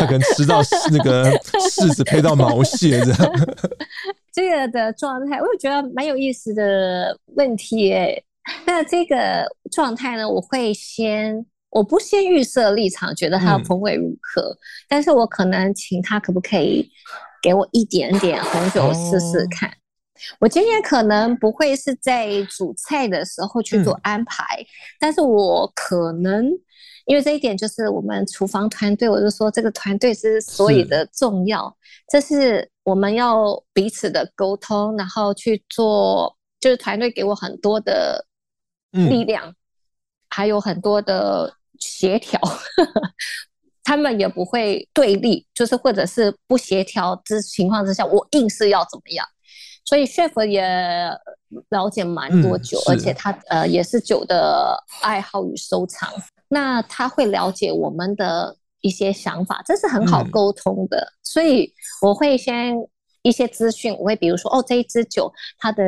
[0.00, 1.30] 他可能吃到那个
[1.70, 3.48] 柿子配到毛蟹这样。
[4.32, 8.24] 这个的状态，我也觉得蛮有意思的问题诶。
[8.64, 16.90] 那这个状态呢，我会先，我不先预设立场，觉得它的风味如何，嗯、但是我可能请他可不可以。
[17.46, 19.70] 给我一点点红酒试试看。
[19.70, 19.78] Oh.
[20.40, 24.66] 我今天可能不会是在煮菜的时候去做安排，嗯、
[24.98, 26.50] 但是我可能
[27.04, 38.26] 因为这一点就是我们厨房团队，我就说这个团队之所以的重要，是这是我们要彼此的沟通，然后去做，就是团队给我很多的
[38.90, 39.54] 力量，嗯、
[40.30, 42.40] 还有很多的协调。
[43.86, 49.24] 他们也不会对立，就是或者是不协调之情况之下，我硬是要怎么样？
[49.84, 50.60] 所以 chef 也
[51.68, 56.12] 了解蛮多酒，嗯、而且他呃也是酒的爱好与收藏，
[56.48, 60.98] 那他会了解我们的一些想法，这是很好沟通的。
[60.98, 61.72] 嗯、所以
[62.02, 62.76] 我会先。
[63.22, 65.82] 一些资讯，我会比如说，哦，这一支酒它的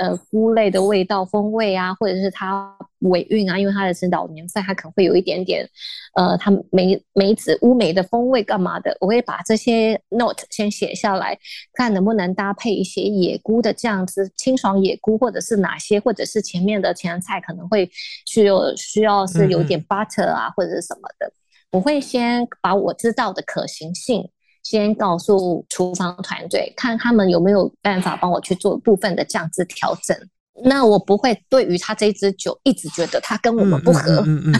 [0.00, 5.68] 呃菇类的味道、风味啊，或者是它尾韵啊，因为它的是老年份，它可能会有一点点
[6.14, 11.38] 呃，它梅梅子乌梅的风味干嘛的，我会把这些 note 先写下来，
[11.74, 17.90] 看能不能搭配一些野菇的酱汁清爽野菇，或者是哪些，或者是前面的前菜可能会
[18.26, 21.32] 需要需要是有点 butter 啊，嗯、或者是什么的，
[21.70, 24.28] 我会先把我知道的可行性。
[24.62, 30.14] 先告诉厨房团队，看他们有没有办法帮我去做部分的酱汁调整。
[30.64, 34.54] 那我不会对于他这支酒一直觉得他跟我们不合，嗯嗯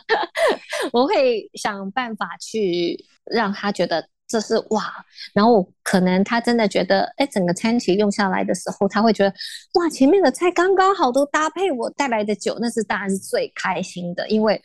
[0.92, 4.92] 我会想办法去让他觉得这是哇。
[5.34, 9.34] 然后可能他真的觉得，哎，整个餐期用下来的时候，他会觉得
[9.74, 14.60] 哇，前面的菜刚刚好都搭配我带来的酒，那是当然是最开心的，因为。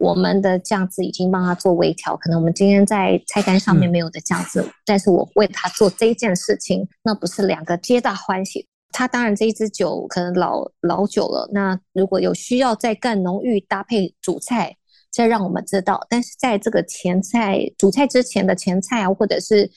[0.00, 8.67] 我们的酱汁已经帮他做微调，可能我们今天在菜单上面没有的酱汁，嗯、但是我为他做这一件事情，那不是两个皆大欢喜。
[8.90, 14.76] 他当然这一支酒可能老老酒了，那如果有需要再更浓郁搭配主菜，
[15.10, 16.06] 再让我们知道。
[16.08, 19.70] 但是在这个前菜主菜之前的前菜啊，或者是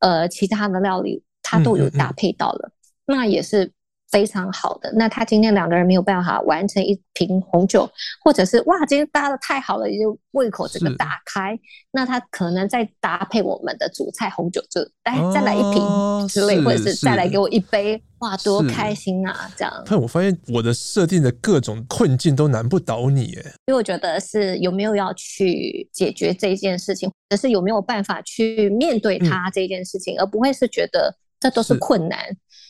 [0.00, 3.72] 呃其他的料理，它都有搭配到了，嗯嗯嗯那也是。
[4.10, 7.88] 非常好的，那他今天两个人没有办法完成一瓶红酒，
[8.24, 11.58] 或者是哇，今天搭的太好了，就胃口整个打开，
[11.92, 19.50] 那他可能再搭配我们的主菜红酒，就哎再来一瓶之类，或者是再来给我一杯，哇，多开心啊！
[19.56, 19.82] 这样。
[19.84, 32.18] 但我发现我的设定的各种困境都难不倒你，哎，因为我觉得是有没有要去解决这件事情，或者是有没有办法去面对他这件事情，嗯、而不会是觉得这都是困难。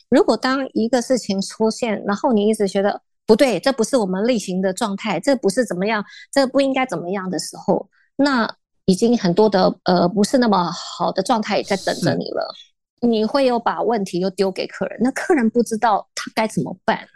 [0.09, 8.49] 如果当一个事情出现，然后你一直觉得不对，这不是我们例行的状态，这不是怎么样，这不应该怎么样的时候，那
[8.85, 12.53] 已经很多的呃不是那么好的状态也在等着你了。
[13.01, 17.07] 你会有把问题又丢给客人，那客人不知道他该怎么办，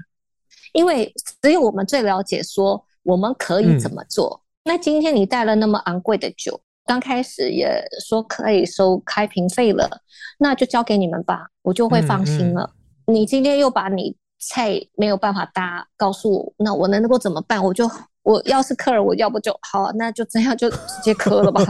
[0.71, 4.41] 因为只有我们最了解说我们可以怎么做。
[4.63, 10.01] 嗯、那今天你带了那么昂贵的酒，刚开始也说可以收开瓶费了，
[10.37, 12.63] 那就交给你们吧，我就会放心了。
[12.63, 17.61] 嗯嗯你今天又把你菜没有办法搭，告诉我，那我能够怎么办？
[17.63, 17.89] 我就
[18.21, 21.61] 我要是客人，我要不就好，那就这样就直接磕了吧。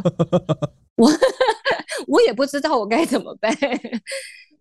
[0.98, 1.10] 我
[2.08, 3.52] 我也不知道我该怎么办，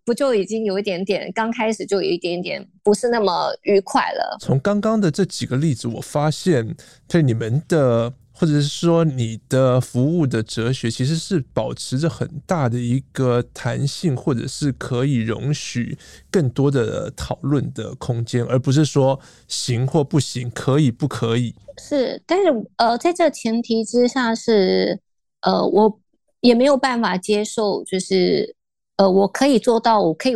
[0.03, 4.37] 不就已经有一点点，刚开始就有一点点不是那么愉快了。
[4.39, 6.75] 从刚刚的这几个例子，我发现
[7.07, 8.13] 对你们的。
[8.43, 15.97] 或者是说，你的服务的哲学其实是保持着很大的一个弹性，或者是可以容许
[16.29, 19.17] 更多的讨论的空间，而不是说
[19.47, 21.55] 行或不行，可以不可以。
[21.81, 24.99] 是，但是呃，在这前提之下是
[25.39, 25.97] 呃，我
[26.41, 28.57] 也没有办法接受，就是
[28.97, 30.35] 呃，我可以做到，我可以。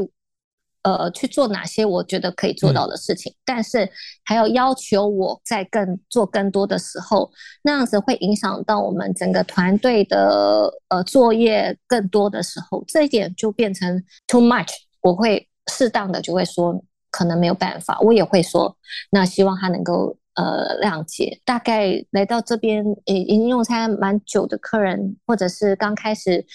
[0.87, 3.89] 呃，去做哪些我觉得可以做到的事情，嗯、但是
[4.23, 7.29] 还要要求我在更做更多的时候，
[7.61, 14.69] 那样子会影响到我们整个团队的呃作业更多的时候，这一点就变成 too much。
[15.01, 16.81] 我会适当的就会说，
[17.11, 18.77] 可能没有办法，我也会说，
[19.11, 21.41] 那希望他能够呃谅解。
[21.43, 26.45] 大概来到这边已经用餐蛮久的客人，或者是刚开始。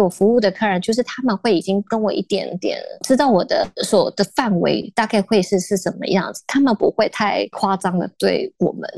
[0.00, 8.88] 为我服务的客人，就是他们会已经跟我一点点知道我的所的范围大概会是是什么样子，他们不会太夸张的对我们，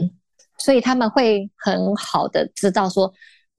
[0.59, 3.13] 所以他们会很好的知道说，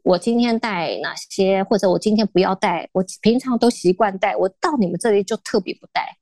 [0.04, 6.18] 我今天带哪些，或者我今天不要带，我平常都习惯带，我到你们这里就特别不带，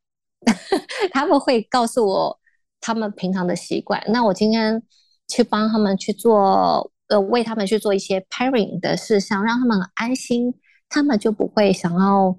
[1.13, 2.39] 他们会告诉我
[2.81, 4.83] 他们平常的习惯，那我今天
[5.29, 10.53] 去帮他们去做，呃，为他们去做一些 pairing 的事项，让他们安心。
[10.89, 12.35] 他们就不会想要，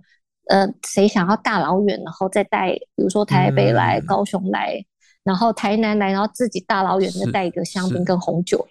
[0.49, 4.85] 呃，谁想要大老远，然后再带，比如说台北来、嗯、高雄来，
[5.25, 8.67] 然后台南来，然后自己大老远的带一个香槟跟红酒，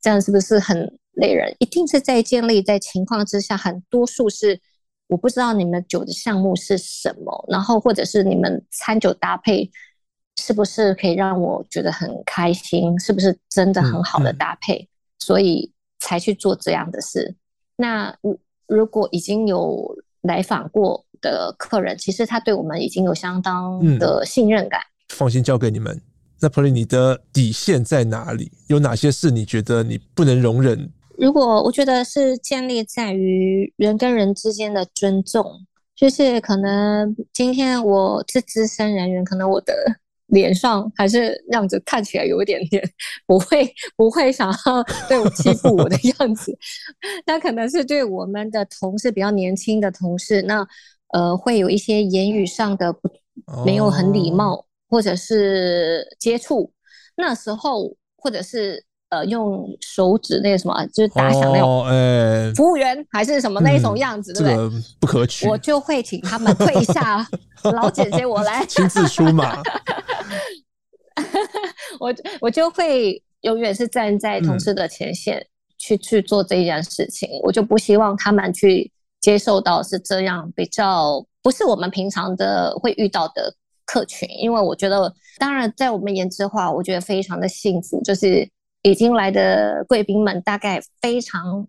[0.00, 1.54] 这样是不是很累人？
[1.58, 4.60] 一定是在建立在情况之下，很多数是
[5.08, 9.70] 我不知道你们酒的项目是什么，然后或者是你们餐酒搭配
[10.36, 14.88] 是不是可以让我觉得很开心，是不是真的很好的搭配，嗯嗯、
[15.20, 17.34] 所以才去做这样的事。
[17.76, 18.16] 那
[18.66, 26.00] 如果已经有来访过的客人，其实他对我们已经有相当的信任感，嗯、放心交给你们。
[26.40, 28.50] 那 Pauline，你的底线在哪里？
[28.66, 30.90] 有哪些事你觉得你不能容忍？
[31.16, 35.44] 如果我觉得是建立在于人跟人之间的尊重，
[35.94, 39.74] 就是可能今天我是资深人员，可能我的。
[40.34, 42.82] 脸上还是样子看起来有一点点
[43.26, 43.66] 不会
[43.96, 46.54] 不会想要 对我欺负我的样子，
[47.24, 50.66] 那可能是对我们的同事比较年轻的同事，那
[51.14, 53.08] 呃会有一些言语上的不
[53.64, 56.70] 没有很礼貌，或者是接触，
[57.16, 58.84] 那时候或者是。
[59.14, 64.56] 呃，用手指那个什么，就是打响那种，呃，服务员还是什么那种样子，对不对？
[64.56, 65.46] 这个不可取。
[65.48, 67.24] 我就会请他们退下，
[67.72, 69.62] 老姐姐我来亲自出马。
[72.00, 75.46] 我我就会永远是站在同事的前线
[75.78, 78.90] 去、嗯、去做这一件事情，我就不希望他们去
[79.20, 83.54] 接受到是这样比较不是我们平常的会遇到的
[83.86, 88.48] 客群，因为我觉得，当然在我们颜之话，我觉得非常的幸福，就是。
[88.84, 91.66] 已经来的贵宾们大概非常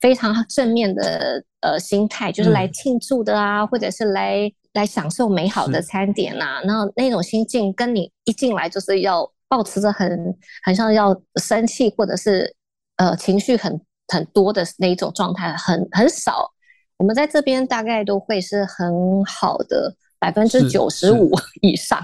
[0.00, 6.60] 非常正面的呃心态，就是来庆祝的啊，嗯、或者是来来享受美好的餐点啊。
[6.64, 12.54] 那那种心境跟你一进来就是要保持着很很像要生气或者是
[12.96, 16.50] 呃情绪很很多的那一种状态，很很少。
[16.96, 21.30] 我们在这边大概都会是很好的百分之九十五
[21.62, 22.02] 以上，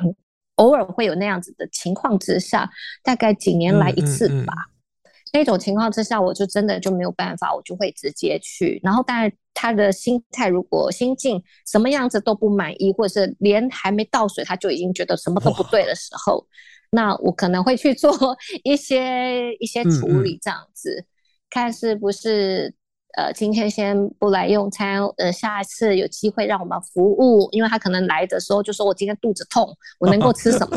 [0.56, 2.70] 偶尔会有那样子的情况之下，
[3.02, 4.54] 大概几年来一次吧。
[4.54, 4.70] 嗯嗯嗯
[5.32, 8.78] 那种情况之下，我就真的就没有办法，我就会直接去。
[8.84, 16.46] 然后，当然他的心态如果心境什么样子都不满意，或者是连还没倒水他就已经觉得什么都不对的时候，
[16.90, 18.12] 那我可能会去做
[18.62, 21.04] 一些一些处理，这样子，
[21.50, 22.72] 看是不是。
[23.16, 29.68] 呃，今天先不来用餐，呃，下一次有机会让我们服务，因为他可能来的时候就说，我今天肚子痛，
[30.00, 30.76] 我能够吃什么？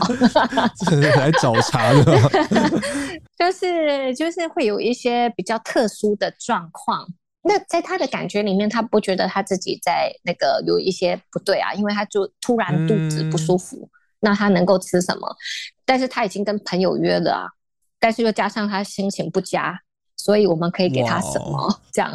[1.17, 2.03] 来找茬的，
[3.39, 7.07] 就是就是会有一些比较特殊的状况。
[7.41, 15.27] 那在他的感觉里面，他不觉得他自己在那个有一些不对啊，因为他就突然肚子不舒服，嗯、那他能够吃什么？
[15.85, 17.47] 但是他已经跟朋友约了啊，
[17.99, 19.79] 但是又加上他心情不佳。
[20.18, 22.11] 所以我们可以给他什么.这样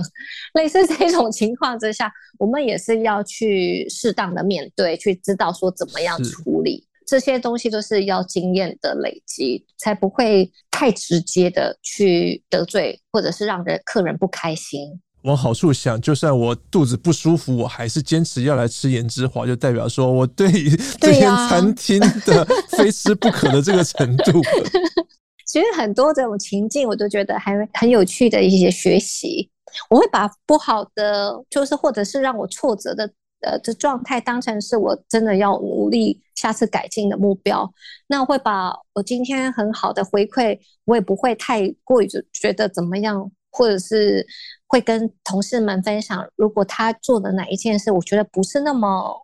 [0.55, 15.01] 类似这种情况之下，我们也是要去适当的面对，去知道说怎么样处理这些东西，都是要经验的累积，才不会太直接的去得罪，或者是让人客人不开心。
[15.23, 20.51] 往好处想，就算我肚子不舒服，我还是坚持要来吃颜之华，就代表说我对
[21.01, 22.45] 这间餐厅的
[22.77, 24.43] 非吃不可的这个程度。
[25.53, 29.51] 其实很多这种情境，我都觉得还很有趣的一些学习。
[29.91, 33.05] 我会把不好的，就是或者是让我挫折的
[33.43, 37.71] 呃的状态，当成是我真的要努力下次改进的目标。
[38.07, 44.27] 那我会把我今天很好的回馈，我也不会太过于觉得怎么样，或者是
[44.67, 46.27] 会跟同事们分享。
[46.35, 49.15] 如果他做的哪一件事，我觉得不是那么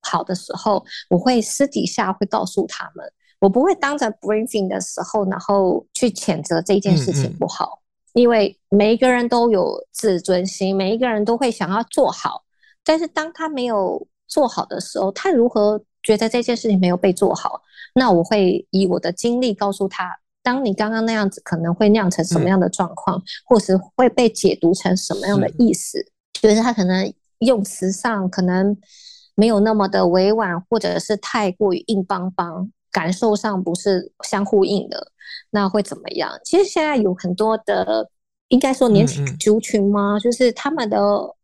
[0.00, 3.04] 好的时候，我会私底下会告诉他们。
[3.44, 7.82] 我不会当着 briefing 的时候，然后去谴责这件事情不好，
[8.14, 12.42] 嗯嗯，因为每一个人都有自尊心，每一个人都会想要做好。
[12.82, 17.60] 但是当他没有做好的时候，他如何觉得这件事情没有被做好？
[17.94, 20.10] 那我会以我的经历告诉他，
[20.42, 26.02] 当你刚刚那样子可能会酿成什么样的状况，嗯、或是会被解读成什么样的意思？
[26.32, 28.74] 就是他可能用词上可能
[29.34, 32.70] 没有那么的委婉，或者是太过于硬邦邦。
[32.94, 35.10] 感受上不是相呼应的，
[35.50, 36.30] 那会怎么样？
[36.44, 38.08] 其实现在有很多的，
[38.50, 40.16] 应该说年轻族群吗？
[40.16, 40.96] 嗯嗯就是他们的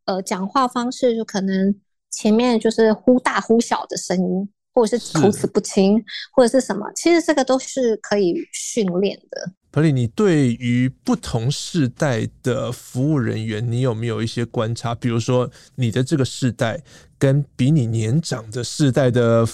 [0.05, 1.75] 呃讲话方式，就可能
[2.13, 6.01] 前面就是忽大忽小的声音，或者是口齿不清，
[6.33, 6.87] 或者是什么。
[6.95, 9.51] 其实这个都是可以训练的。
[9.73, 14.95] 彭丽，你对于不同世代的服务人员，你有没有一些观察？
[14.95, 16.81] 比如说你的这个世代
[17.19, 19.45] 跟比你年长的世代的。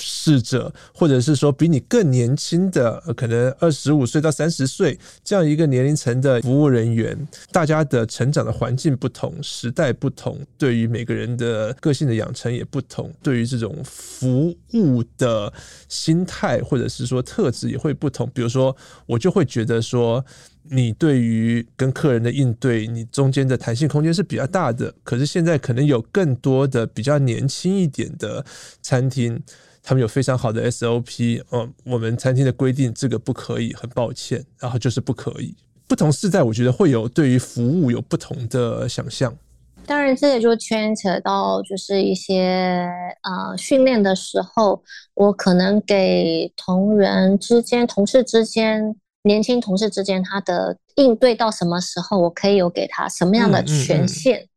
[0.00, 7.16] 逝者，或者是说比你更年轻的，可能二十五岁到三十岁这样一个年龄层的服务人员，
[7.52, 15.52] 大家的成长的环境不同，时代不同，对于每个人的个性的养成也不同，对于这种服务的
[15.88, 18.30] 心态或者是说特质也会不同。
[18.34, 18.76] 比如说，
[19.06, 20.24] 我就会觉得说，
[20.70, 24.94] 你对于跟客人的应对，你中间的弹性空间是比较大的。
[25.02, 28.44] 可是现在可能有更多的比较年轻一点的
[28.82, 29.42] 餐厅。
[29.86, 35.54] 他们有非常好的 SOP，嗯，我们餐厅的规定这个不可以，很抱歉，然后就是不可以。
[35.86, 39.36] 不同世代，我觉得会有对于服务有不同的想象。
[39.84, 42.88] 当然，这也就牵扯到就是一些
[43.24, 44.82] 呃训练的时候，
[45.12, 54.38] 我可能给同仁之间、同事之间、年轻同事之间，他的应对到什么时候，我可以有给他什么样的权限。
[54.38, 54.48] 嗯嗯嗯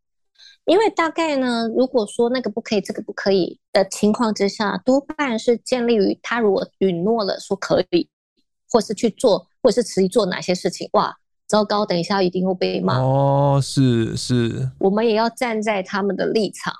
[0.67, 8.09] 因为大概呢，如果说那个不可以，这个不可以的情况之下，多半是建立于他如果允诺了说可以，
[8.69, 11.15] 或是去做，或者是迟疑做哪些事情，哇，
[11.47, 12.99] 糟糕，等一下一定会被骂。
[12.99, 16.73] 哦，是是，我们也要站在他们的立场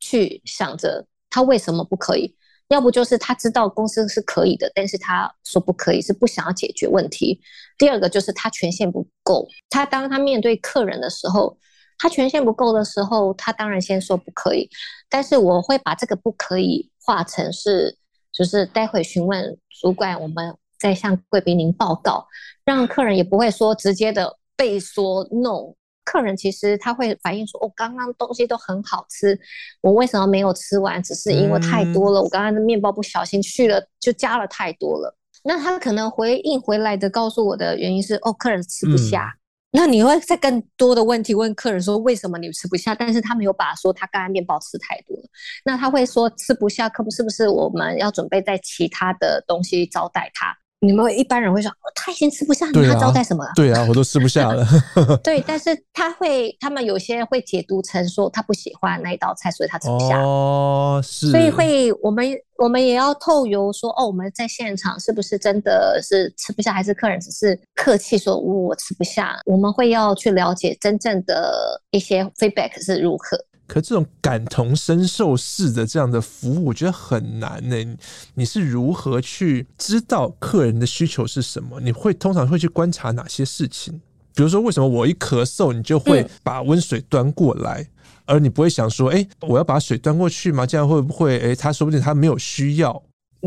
[0.00, 2.34] 去想着他为什么不可以，
[2.68, 7.38] 要不就是他知道公司是可以的，但是他说不可以是不想要解决问题。
[7.76, 11.58] 第二个就是他权限不够，他当他面对客人的时候。
[11.98, 14.68] 他权限不够的时候，他当然先说不可以，
[15.08, 17.96] 但是我会把这个不可以化成是，
[18.32, 22.26] 就是待会询问主管，我们再向贵宾您报告，
[22.64, 25.74] 让客人也不会说直接的被说 no。
[26.04, 29.40] 客人其实他会反映说，哦，刚刚东西都很好吃，
[29.80, 31.02] 我为什么没有吃完？
[31.02, 35.16] 只是因为太多了，我刚刚的面包不小心去了，就加了太多了。
[35.44, 39.34] 那他可能回应回来的告诉我的原因是，哦，客人吃不下。
[39.34, 39.43] 嗯
[39.76, 42.94] 那你会在更多的问题问客人说，为什么你吃不下？
[42.94, 45.24] 但是他没有把说他刚才面包吃太多了，
[45.64, 50.56] 那他会说吃不下，可不是不是我们要准备在其他的东西招待他？
[50.84, 53.44] 你们一般人会说，哦、他已经吃不下，你他招待什么？
[53.54, 54.66] 对啊，我都吃不下了。
[55.24, 60.20] 对，但是他会，他们有些会解读成说他不喜欢那一道菜，所以他吃不下。
[60.20, 61.30] 哦，是。
[61.30, 62.26] 所以会，我们
[62.58, 69.40] 我们也要透由说，哦，我们在现场是不是真的是吃不下，还是客人只是客气说我吃不下？
[69.46, 73.38] 我们会要去了解真正的一些 feedback 是如何。
[73.66, 77.96] 可这种感同身受式的这样的服务，我觉得很难呢、欸。
[78.34, 81.80] 你是如何去知道客人的需求是什么？
[81.80, 84.00] 你会通常会去观察哪些事情？
[84.34, 87.88] 比如说，为什么我一咳嗽，你就会把温水端过来，嗯、
[88.26, 90.66] 而你不会想说，哎、欸，我要把水端过去吗？
[90.66, 93.00] 这样会不会，哎、欸，他说不定他没有需要。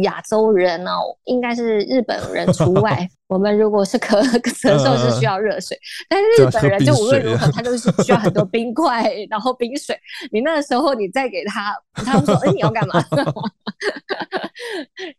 [0.04, 3.10] 亚洲人哦，应该是日本人除外。
[3.28, 10.00] 我们如果是咳咳嗽是需要热水，但是日本人就无论如何，他就是需要很多冰块，然后冰水。
[10.32, 12.94] 你那个时候你再给他，他们说：“哎，你要干嘛？”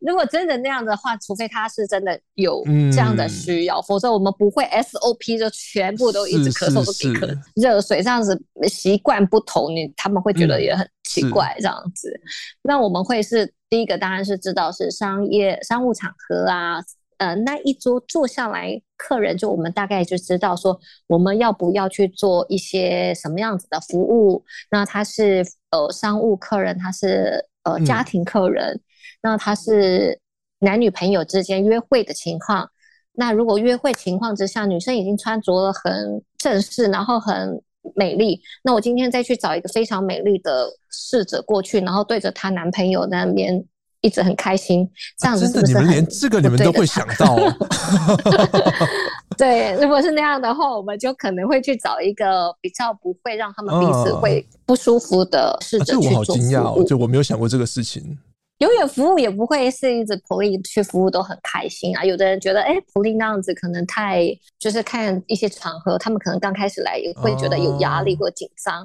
[0.00, 8.02] 如果真的那样的话，除非他是真的有这样的需要，否则我们不会 SOP 就全部都一直咳嗽都给喝热水。
[8.02, 11.54] 这样子习惯不同，你他们会觉得也很奇怪。
[11.58, 12.18] 这样子，
[12.62, 16.82] 那我们会是第一个，当然是知道是商业商务场合啊。
[17.18, 24.44] 呃，那一桌坐下来，客人就我们大概就知道说，我们要不要去做一些什么样子的服务？
[24.70, 28.80] 那他是呃商务客人，他是呃家庭客人，嗯、
[29.22, 30.20] 那他是
[30.60, 32.70] 男女朋友之间约会的情况。
[33.14, 37.60] 那如果约会情况之下，女生已经穿着了很正式，然后很
[37.96, 43.64] 美丽，那我今天再去找一个非常美丽的侍者过去，然后对着她男朋友那边。
[44.00, 44.88] 一直很开心，
[45.18, 45.80] 这样子是不是、啊、真的？
[45.80, 47.36] 你们连这个你们都会想到？
[49.36, 56.08] 对，如果是那样的话，我们就可能会去找一个比较不会让他们彼此会不舒服的侍者去做服务。
[56.08, 58.18] 啊、这我好惊讶哦，就我没有想过这个事情。
[58.58, 62.04] 永远服务也不会是一直普利去服务都很开心啊。
[62.04, 64.26] 有的人觉得，哎，普利那样子可能太，
[64.58, 68.84] 就是看一些场合，他们可能刚开始来也会觉得有压力或紧张。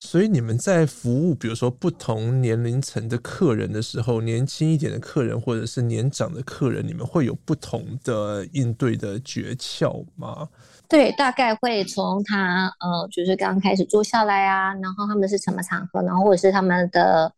[0.00, 10.48] 所以你们在服务，比如说不同年龄层的客人的时候，年轻一点的客人或者是年长的客人，你们会有不同的应对的诀窍吗？
[10.88, 17.32] 对，大概会从他呃，就是刚开始坐下来啊，然后他们是什么场合，然后或者是他们的。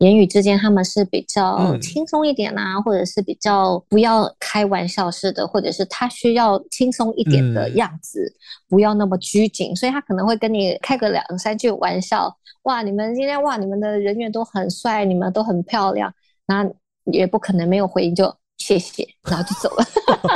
[0.00, 8.34] 言语之间，他们是比较轻松一点啊，嗯、或者是比较不要开玩笑似的，或者是他需要轻松一点的样子，嗯、
[8.70, 12.34] 不要那么拘谨，所以他可能会跟你开个两三句玩笑。
[12.62, 16.12] 哇，你们今天哇，你们的人员都很帅，你们都很漂亮，
[16.46, 16.66] 那
[17.12, 19.84] 也不可能没有回应就谢谢，然后就走了。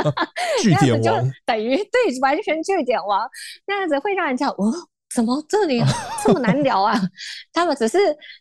[0.61, 3.27] 句点王 就等于对，完全句点王，
[3.65, 4.71] 那样子会让人家哦。
[5.15, 5.81] 怎么这里
[6.23, 6.93] 这么难聊啊？
[7.53, 7.97] 他们只是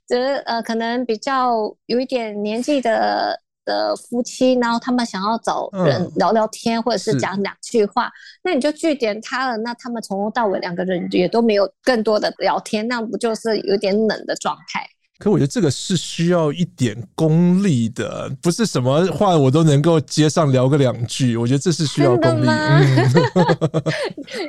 [0.08, 1.52] 只是呃，可能比较
[1.86, 8.10] 有一点年纪的的夫妻，然后他们想要找人聊聊天，嗯、或者是讲两句话，
[8.42, 9.56] 那你就据点他了。
[9.58, 14.86] 那他们从头到尾两个人也都没有更多的聊天，那不就是有点冷的状态？
[15.18, 21.36] 可我觉得这个是需要一点功力的，不是什么话我都能够接上聊个两句。
[21.36, 22.46] 我觉得这是需要功力。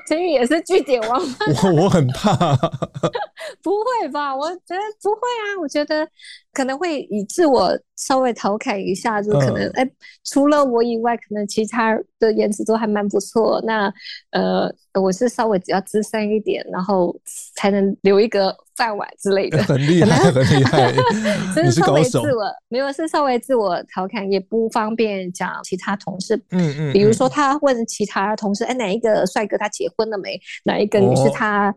[0.08, 1.22] 陈宇 也是句点王，
[1.64, 2.36] 我我很怕。
[3.62, 4.36] 不会吧？
[4.36, 5.62] 我觉得不会啊。
[5.62, 6.08] 我觉得
[6.56, 9.88] 可能会以自我稍微调侃一下，就可能哎、
[10.24, 13.62] 除了我以外，可能其他的颜值都还蛮不错。
[13.66, 13.94] 那
[14.32, 14.68] 呃，
[15.00, 17.16] 我是稍微只要资深一点，然后
[17.56, 18.56] 才能留一个。
[18.76, 20.92] 饭碗之类的， 很厉害，很厉害，
[21.56, 26.36] 真是稍微自我，没有是稍微自我调侃，也不方便讲其他同事。
[26.52, 30.38] 嗯嗯，比如说他问其他同事，哎，哪一个帅哥他结婚了没？
[30.66, 31.74] 哪一个女士他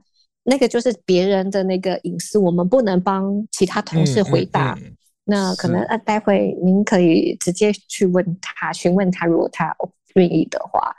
[0.49, 4.76] 那个就是别人的那个隐私，我们不能帮其他同事回答。
[5.24, 9.76] 那可能啊，待会您可以直接去问他，询问他，如果他
[10.14, 10.90] 愿意的话。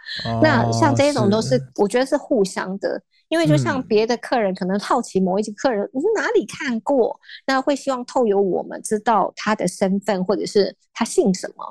[0.41, 3.01] 那像这种都是，我觉得是互相的。
[3.29, 11.63] 因为就像别的客人可能好奇某一些客人，你哪里看过，那会希望透由我们知道他的身份或者是他姓什么。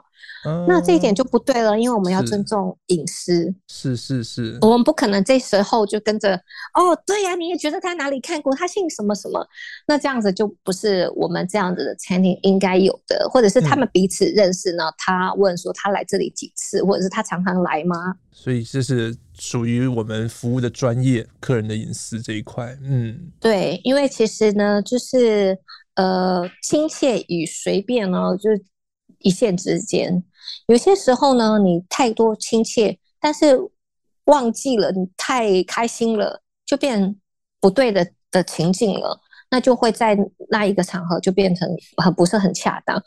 [0.44, 3.52] 嗯、那这一点就不对了，因为我们要尊重隐私。
[3.66, 6.36] 是是是，是我们不可能这时候就跟着
[6.74, 9.44] 哦，对呀、啊，你也觉得他哪里看过，他姓什么什么？
[9.86, 14.84] 那这样子就不是我们这样子的餐厅应该有的，或者是他们彼此认识呢？
[14.84, 18.14] 嗯、他问说他来这里几次，或者是他常常来吗？
[18.30, 22.78] 所以这是属于我们服务的专业，客人的隐私这一块。
[22.84, 25.58] 嗯，对，因为其实呢，就是
[25.96, 28.50] 呃，亲切与随便呢，就
[29.18, 30.22] 一线之间。
[30.66, 33.58] 有些时候呢，你太多亲切，但是
[34.24, 37.16] 忘记了你太开心了，就变
[37.60, 40.16] 不对的的情景了，那就会在
[40.50, 43.02] 那一个场合就变成很不是很恰当。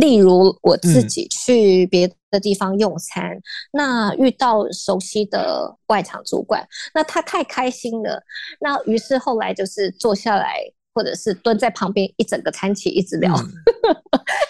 [0.00, 3.42] 例如我自己去别的地方用餐，嗯、
[3.72, 8.20] 那遇到熟悉的外场主管，那他太开心了，
[8.58, 10.58] 那于是后来就是坐下来，
[10.94, 13.42] 或者是蹲在旁边一整个餐期一直聊，嗯、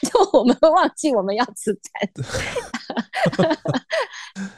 [0.11, 3.47] 就我们忘记我们要吃餐，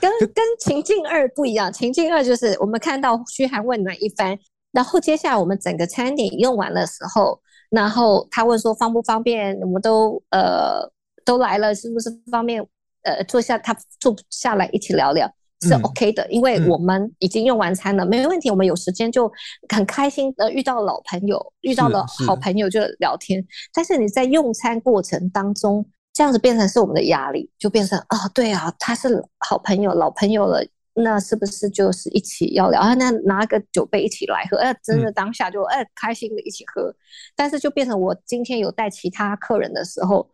[0.00, 4.38] 跟 跟情境二不一样，情境二就是我们看到嘘寒问暖一番，
[4.72, 7.40] 然后接下来我们整个餐点用完的时候。
[7.68, 9.58] 然后他问说方不方便？
[9.60, 10.80] 我们都呃
[11.24, 12.64] 都来了，是不是方便？
[13.02, 15.28] 呃，坐下，他坐下来一起聊聊
[15.60, 18.50] 是 OK 的，嗯、因为我们已经用完餐了，嗯、没问题。
[18.50, 19.30] 我们有时间就
[19.68, 23.40] 很开心的遇到老朋友，遇到了好朋友就聊天。
[23.40, 30.64] 是但是你在用餐过程当中，这样子变成是我们的压力，就变成啊、哦，对啊，他是好朋友，老朋友了。
[30.98, 32.94] 那是不是就是一起要聊啊？
[32.94, 36.90] 那拿个酒杯一起来喝，哎，真的当下就哎开心的一起喝。
[37.34, 40.26] 但是就变成我今天有带其他客人的时候，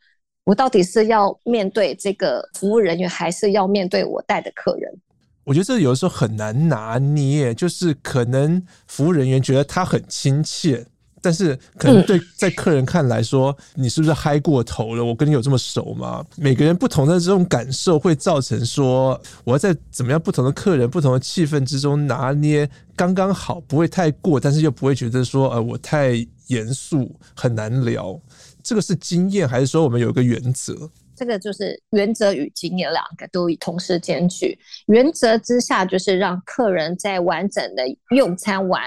[0.45, 5.01] 我到底是要面对这个服务人员，还是要面对我带的客人？
[5.45, 10.87] 我觉得这有的时候很难拿捏，就是可能服务人员觉得他很亲切。
[11.25, 15.05] 但是可能对在客人看来说，你是不是嗨过头了？
[15.05, 16.25] 我跟你有这么熟吗？
[16.37, 26.15] 每个人不同的这种感受会造成说，我要在怎么样不同的客人、不同的气氛之中拿捏刚刚好，不会太过，但是又不会觉得说，呃，我太
[26.49, 28.21] 严肃很难聊。
[28.61, 30.91] 这个是经验，还是说我们有一个原则？
[31.23, 34.59] 这个就是原则与经验两个都以同时兼具。
[34.87, 38.83] 原则之下，就是让客人在完整的用餐完、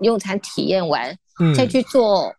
[0.00, 1.14] 用餐体验完。
[1.54, 2.34] 再去做，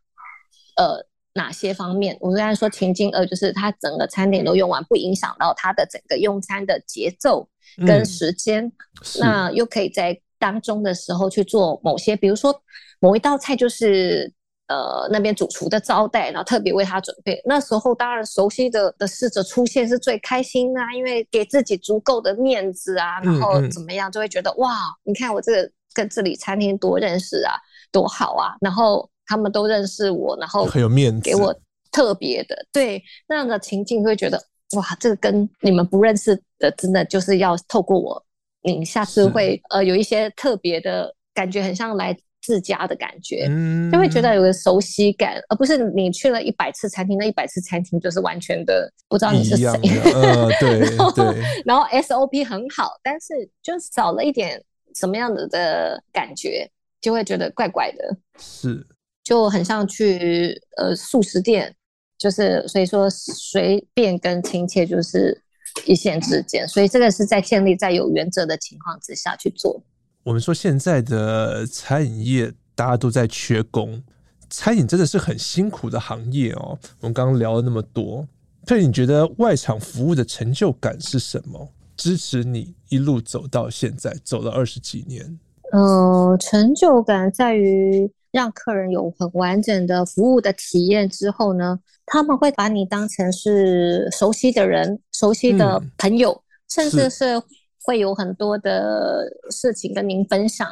[0.77, 2.17] 呃，哪些方面？
[2.19, 7.47] 我刚才说情境二，就是他整个餐点都用完，不影响到他的整个用餐的节奏
[7.85, 8.65] 跟时间。
[8.65, 8.73] 嗯、
[9.19, 12.63] 那又可以在当中的时候去做某些，比如说
[12.99, 14.33] 某一道菜就是
[14.69, 17.41] 呃那边主厨的招待，然后特别为他准备。
[17.43, 27.53] 那时候当然熟悉的的侍者出现是最开心啊，因为给自己足够的面子啊，然后怎么样就会觉得、嗯嗯、哇，你看我这个跟这里餐厅多认识啊。
[27.91, 28.53] 多好啊！
[28.61, 31.51] 然后他们都认识我，然后很有面子，给我
[31.91, 34.39] 特别的对那样的情境，会觉得
[34.77, 38.23] 哇，这个跟你们不认识的，真的就是要透过我，
[38.61, 42.15] 你下次会呃有一些特别的感觉，很像来
[42.49, 49.69] 自家的感觉，嗯、就会觉得有个熟悉感，而不是你去了一百次餐厅，那一百次餐厅就是完全的不知道你是谁。
[50.15, 51.25] 呃，对 然后对。
[51.63, 54.59] 然后 SOP 很好，但是就少了一点
[54.95, 56.67] 什么样子的感觉。
[56.99, 58.85] 就会觉得怪怪的，是
[59.23, 61.73] 就很像去呃素食店，
[62.17, 65.41] 就是所以说随便跟亲切就是
[65.85, 69.81] 一线之间，所以这个是在建立在有原则的情况之下去做。
[70.23, 74.01] 我们说现在的餐饮业大家都在缺工，
[74.49, 76.77] 餐饮真的是很辛苦的行业哦。
[76.99, 78.27] 我们刚刚聊了那么多，
[78.67, 81.67] 所以你觉得外场服务的成就感是什么？
[81.95, 85.39] 支持你一路走到现在，走了二十几年。
[85.71, 97.41] 呃，成就感在于让客人有很完整的服务的体验之后呢，他们会把你当成是熟悉的人、熟悉的朋友，嗯、甚至是
[97.83, 100.67] 会有很多的事情跟您分享，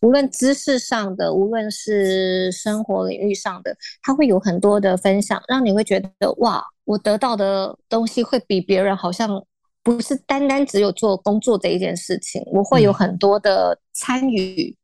[0.00, 9.44] 无论知识上的，无论是生活领域上的，他会有很多的分享，让你会觉得哇，我得到的东西会比别人好像。
[9.84, 14.70] 不是单单只有做工作这一件事情，我会有很多的参与。
[14.70, 14.76] 嗯、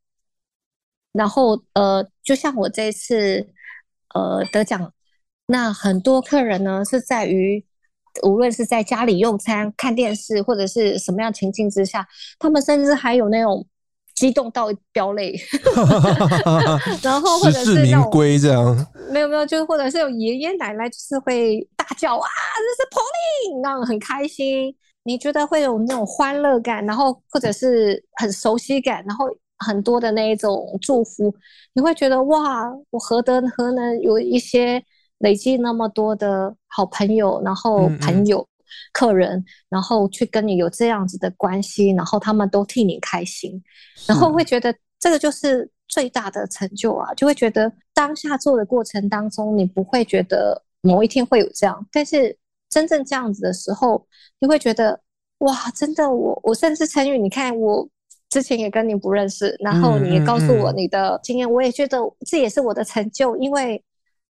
[1.14, 3.48] 然后呃，就像我这次
[4.14, 4.92] 呃得奖，
[5.46, 7.64] 那很多客人呢是在于，
[8.22, 12.06] 无论是在家里用餐、看电视或者是什么样情境之下，
[12.38, 13.66] 他们甚至还有那种
[14.14, 15.34] 激动到飙泪，
[17.02, 24.74] 然后或者是那种这样，没有没有，就是或者是有爷爷奶奶就是会大叫啊，这是 Pauline，那种很开心。
[25.02, 29.24] 你觉得会有那种欢乐感，然后或者是很熟悉感，然后
[29.66, 31.34] 很多的那一种祝福，
[31.72, 34.82] 你会觉得哇，我何德何能有一些
[35.20, 38.46] 累积那么多的好朋友，然后朋友、嗯嗯
[38.92, 43.62] 客人，然后去跟你有这样子的关系，然后他们都替你开心，
[44.06, 52.36] 然后会觉得这个就是最大的成就啊，就会觉得当下做的过程当中，你不会觉得某一天会有这样，但是。
[52.72, 54.06] 真正这样子的时候，
[54.38, 55.00] 你会觉得
[55.38, 57.18] 哇，真的，我我甚至参与。
[57.18, 57.84] 你看，我
[58.28, 63.82] 之前也跟你不认识，然后你也告诉我你的经验，嗯嗯嗯、我也觉得这也是我的成就，因为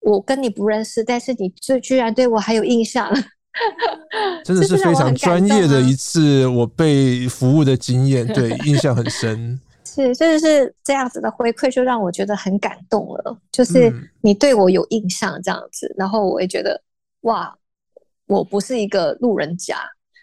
[0.06, 3.12] 我跟你不认识，但是你居居然对我还有印象，
[4.46, 9.60] 真的是非常专业的一次我被服务的经验，对，印象很深。
[9.84, 13.38] 是，就是这样子的回馈，就让我觉得很感动了。
[13.52, 16.82] 就是你对我有印象这样子，然后我也觉得
[17.22, 17.54] 哇。
[18.28, 19.78] 我不是一个路人甲。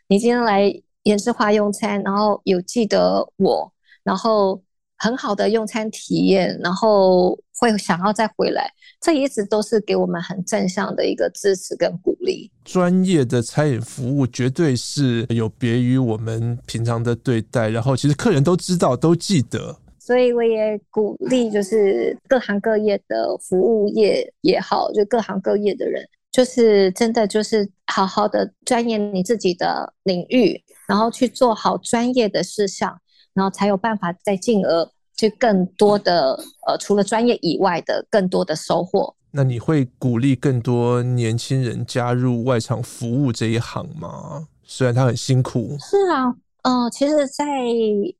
[0.08, 0.68] 你今天来
[1.04, 3.72] 延世华用餐，然后有记得我，
[4.02, 4.60] 然后
[5.02, 12.48] 很好的用餐体验，然后会想要再回来，这一直都是给我们很正向的一个支持跟鼓励。
[12.64, 19.76] 专业的餐饮服务绝对是有别于我们平常的对待，然后其实客人都知道，都记得。
[19.98, 26.00] 所以我也鼓励，就是各行各业的服务业也好，就各行各业的人，
[26.30, 32.96] 就是真的就是好好的钻研你自己的领域，然后去做好专业的事项，
[33.34, 39.14] 然后才有办法再进而去更多的呃，除了专业以外的更多的收获。
[39.30, 44.48] 那你会鼓励更多年轻人加入外场服务这一行吗？
[44.64, 45.76] 虽然他很辛苦。
[45.80, 46.34] 是啊。
[46.64, 47.44] 嗯、呃，其实，在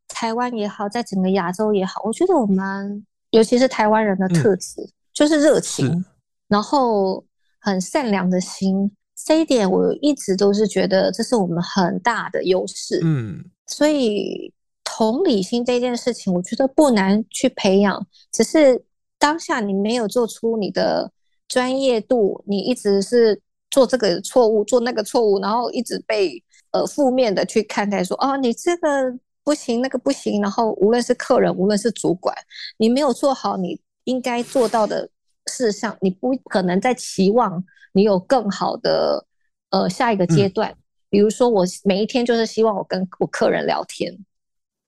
[0.09, 6.05] 台湾也好，在整个亚洲也好，我觉得我们，尤其是台湾人的特质，嗯、就是热情，
[6.49, 7.25] 然后
[7.61, 8.91] 很善良的心，
[9.25, 12.99] 这一点我一直都是觉得这是我们很大的优势。
[13.05, 14.53] 嗯，所以
[14.95, 18.85] 同理心这件事情，我觉得不难去培养，只是
[19.19, 21.11] 当下你没有做出你的
[21.49, 23.41] 专业度，你一直是
[23.71, 26.43] 做这个错误，做那个错误，然后一直被。
[26.75, 29.15] 呃，负面的去看待说，哦，你这个
[29.45, 32.35] 不行，那个不行，然后无论是客人，无论是主管，
[32.79, 35.07] 你没有做好你应该做到的
[35.51, 37.63] 事项，你不可能再期望
[37.93, 39.23] 你有更好的
[39.69, 40.71] 呃下一个阶段。
[40.71, 40.77] 嗯、
[41.11, 44.11] 比如说，我每一天就是希望我跟我客人聊天，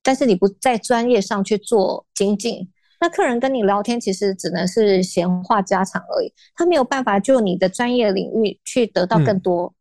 [0.04, 9.74] 但是你不在专业上去做精进，那客人跟你聊天其实只能是闲话家常而已，他没有办法就你的专业领域去得到更多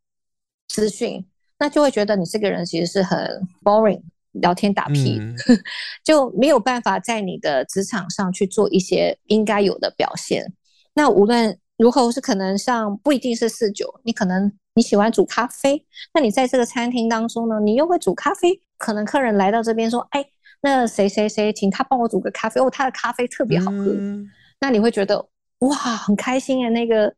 [0.67, 1.19] 资讯。
[1.19, 1.25] 嗯
[1.59, 3.17] 那就会觉得你这个人其实是很
[3.63, 4.01] boring，
[4.31, 5.33] 聊天打屁，嗯、
[6.03, 10.51] 就没有办法在你的职场上去做一些应该有的表现。
[10.93, 20.25] 那无论如何，是可能像不一定是四九，你可能你喜欢煮咖啡，那你在这个餐厅当中呢，你又会煮咖啡，可能客人来到这边说，哎，
[20.61, 25.27] 那谁谁谁，请他帮我煮个咖啡，哦，他的咖啡特别好喝，嗯、那你会觉得
[25.59, 27.13] 哇，很开心的，那个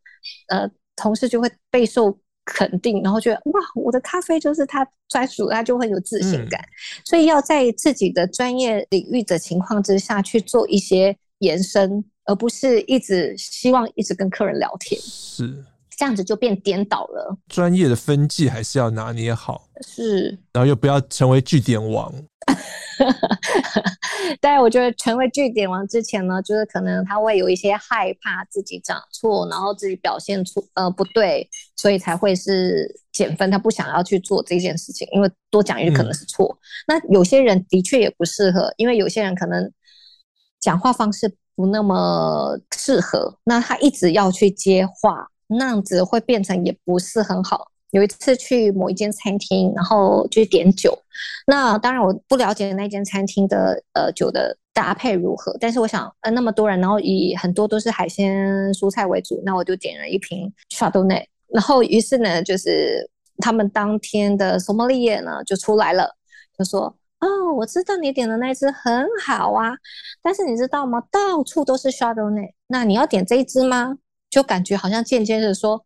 [0.49, 2.18] 呃同事就会备受。
[2.47, 6.62] 肯定，然后觉得哇，我的咖啡就是他专属，他就会有自信感。
[6.62, 6.70] 嗯、
[7.03, 15.01] 所以要在自己的专业领域的情况之下去做一些延伸，而不是一直希望一直跟客人聊天。
[15.01, 15.66] 是
[15.98, 17.38] 这样子就变颠倒了。
[17.48, 19.70] 专业的分际还是要拿捏好。
[19.82, 22.14] 是，然后又不要成为据点王。
[24.41, 33.50] 但我觉得成为据点王之前呢，就是可能他会有一些害怕自己讲错，然后自己表现出呃不对，所以才会是减分。
[33.52, 36.58] 他不想要去做这件事情，因为多讲一句可能是错。
[36.88, 39.72] 嗯、那有些人的确也不适合，因为有些人可能
[40.60, 47.72] 讲话方式不那么适合，那他一直要去接话，那样子会变成也不是很好。
[47.91, 50.98] 有一次去某一间餐厅，然后就点酒。
[51.48, 61.24] 那当然我不了解那间餐厅的呃酒的搭配如何，但是我想，呃那么多人，然后以很多都是海鲜蔬菜为主，那我就点了一瓶 Chardonnay。
[61.48, 66.10] 然后于是呢，就是他们当天的 sommelier 呢就出来了，
[66.58, 69.72] 就说：“哦，我知道你点的那一支很好啊，
[70.22, 71.02] 但是你知道吗？
[71.10, 74.00] 到处都是 Chardonnay，那你要点这一支吗？”
[74.36, 75.82] 就感觉好像间接的说。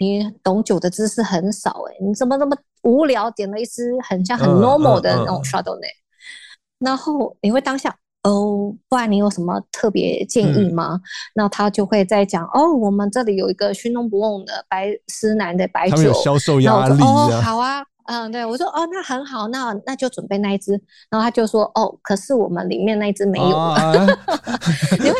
[0.00, 3.30] 你懂酒的知识很少哎、欸，你怎么那么无聊？
[3.30, 6.86] 点了一支很像很 normal 的那种 Chardonnay，、uh, uh, uh.
[6.86, 11.00] 然后你会当下哦，不然你有什么特别建议吗？
[11.36, 20.72] 那、嗯、他就会在讲哦，我们这里有一个熏龙不用的白丝南的白酒，有销售压力哦，好啊，嗯，对我说哦，那很好，那那就准备那一支。
[21.08, 23.76] 然后他就说哦，可是我们里面那一支没有了。
[23.76, 25.02] Uh, uh.
[25.04, 25.16] 你会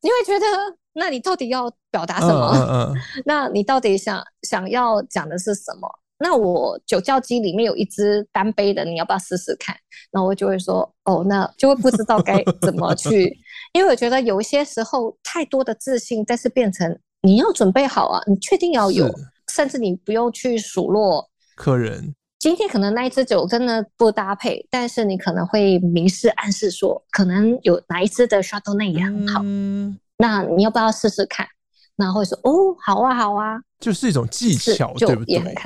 [0.00, 0.46] 你会觉得？
[0.98, 2.50] 那你到底要表达什么？
[2.54, 5.88] 嗯嗯嗯、 那你到底想想要讲的是什么？
[6.20, 9.76] 那我酒窖机里面有一支单杯的，你要不要试试看？
[10.10, 13.32] 然后我就会说，哦，那就会不知道该怎么去，
[13.72, 19.08] 因为我觉得有一些时候太多的自信，但是变成你要准备好啊，你确定要有，
[19.52, 22.12] 甚至你不用去数落客人。
[22.40, 29.40] 今天可能那一支酒真的不搭配，但是你可能会明示暗示说，可能有哪一支的 Chardonnay 也很好。
[29.44, 31.46] 嗯那你要不要试试看？
[31.96, 35.56] 然后会说哦，好啊，好啊，就是一种技巧，对不对？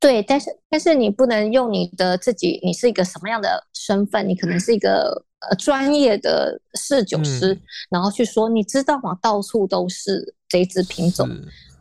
[0.00, 4.28] 对，但是但是你不能用你的自己，你是一个什么样的身份？
[4.28, 9.18] 你可能是一个呃专业的侍酒师，嗯、然后去说，你知道吗？
[9.20, 11.28] 到处都是这一支品种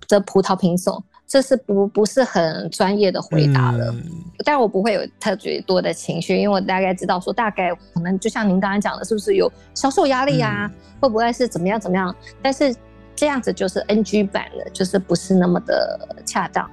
[0.08, 1.04] 的葡萄品种。
[1.28, 4.04] 这是不不是很专业的回答了，嗯、
[4.46, 10.72] 但我不会有特别多的情绪，因为我大概知道说，大概可能就像您刚才讲的，是不是有销售压力啊？
[10.72, 10.72] 嗯、
[11.02, 12.16] 会不会是怎么样怎么样？
[12.42, 12.74] 但是
[13.14, 16.70] 这样子就是 NG 版的，就是不是那么的恰当。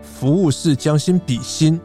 [0.00, 1.80] 服务是将心比心，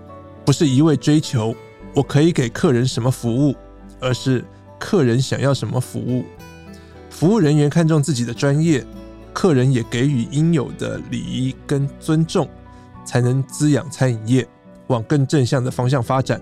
[0.46, 1.56] 不是一味追求
[1.96, 3.56] 我可以给客人什么服务，
[4.00, 4.46] 而是
[4.78, 6.24] 客人想要什么服务。
[7.10, 8.86] 服务人员看重自己的专业，
[9.40, 12.46] 客人也给予应有的礼仪跟尊重，
[13.06, 14.46] 才能滋养餐饮业
[14.88, 16.42] 往更正向的方向发展。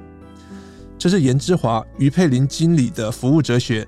[0.97, 3.87] 这是严之华于佩玲经理的服务哲学。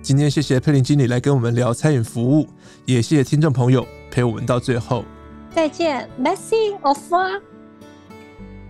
[0.00, 2.48] 今天谢谢佩玲经理来跟我们聊餐饮服务，
[2.86, 5.04] 也谢谢听众朋友陪我们到最后。
[5.54, 7.42] 再见，Merci, au revoir。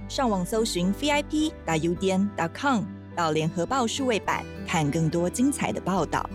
[0.09, 2.83] 上网搜寻 VIP 大 UDN 点 com
[3.15, 6.29] 到联合报数位版，看更多精彩的报道。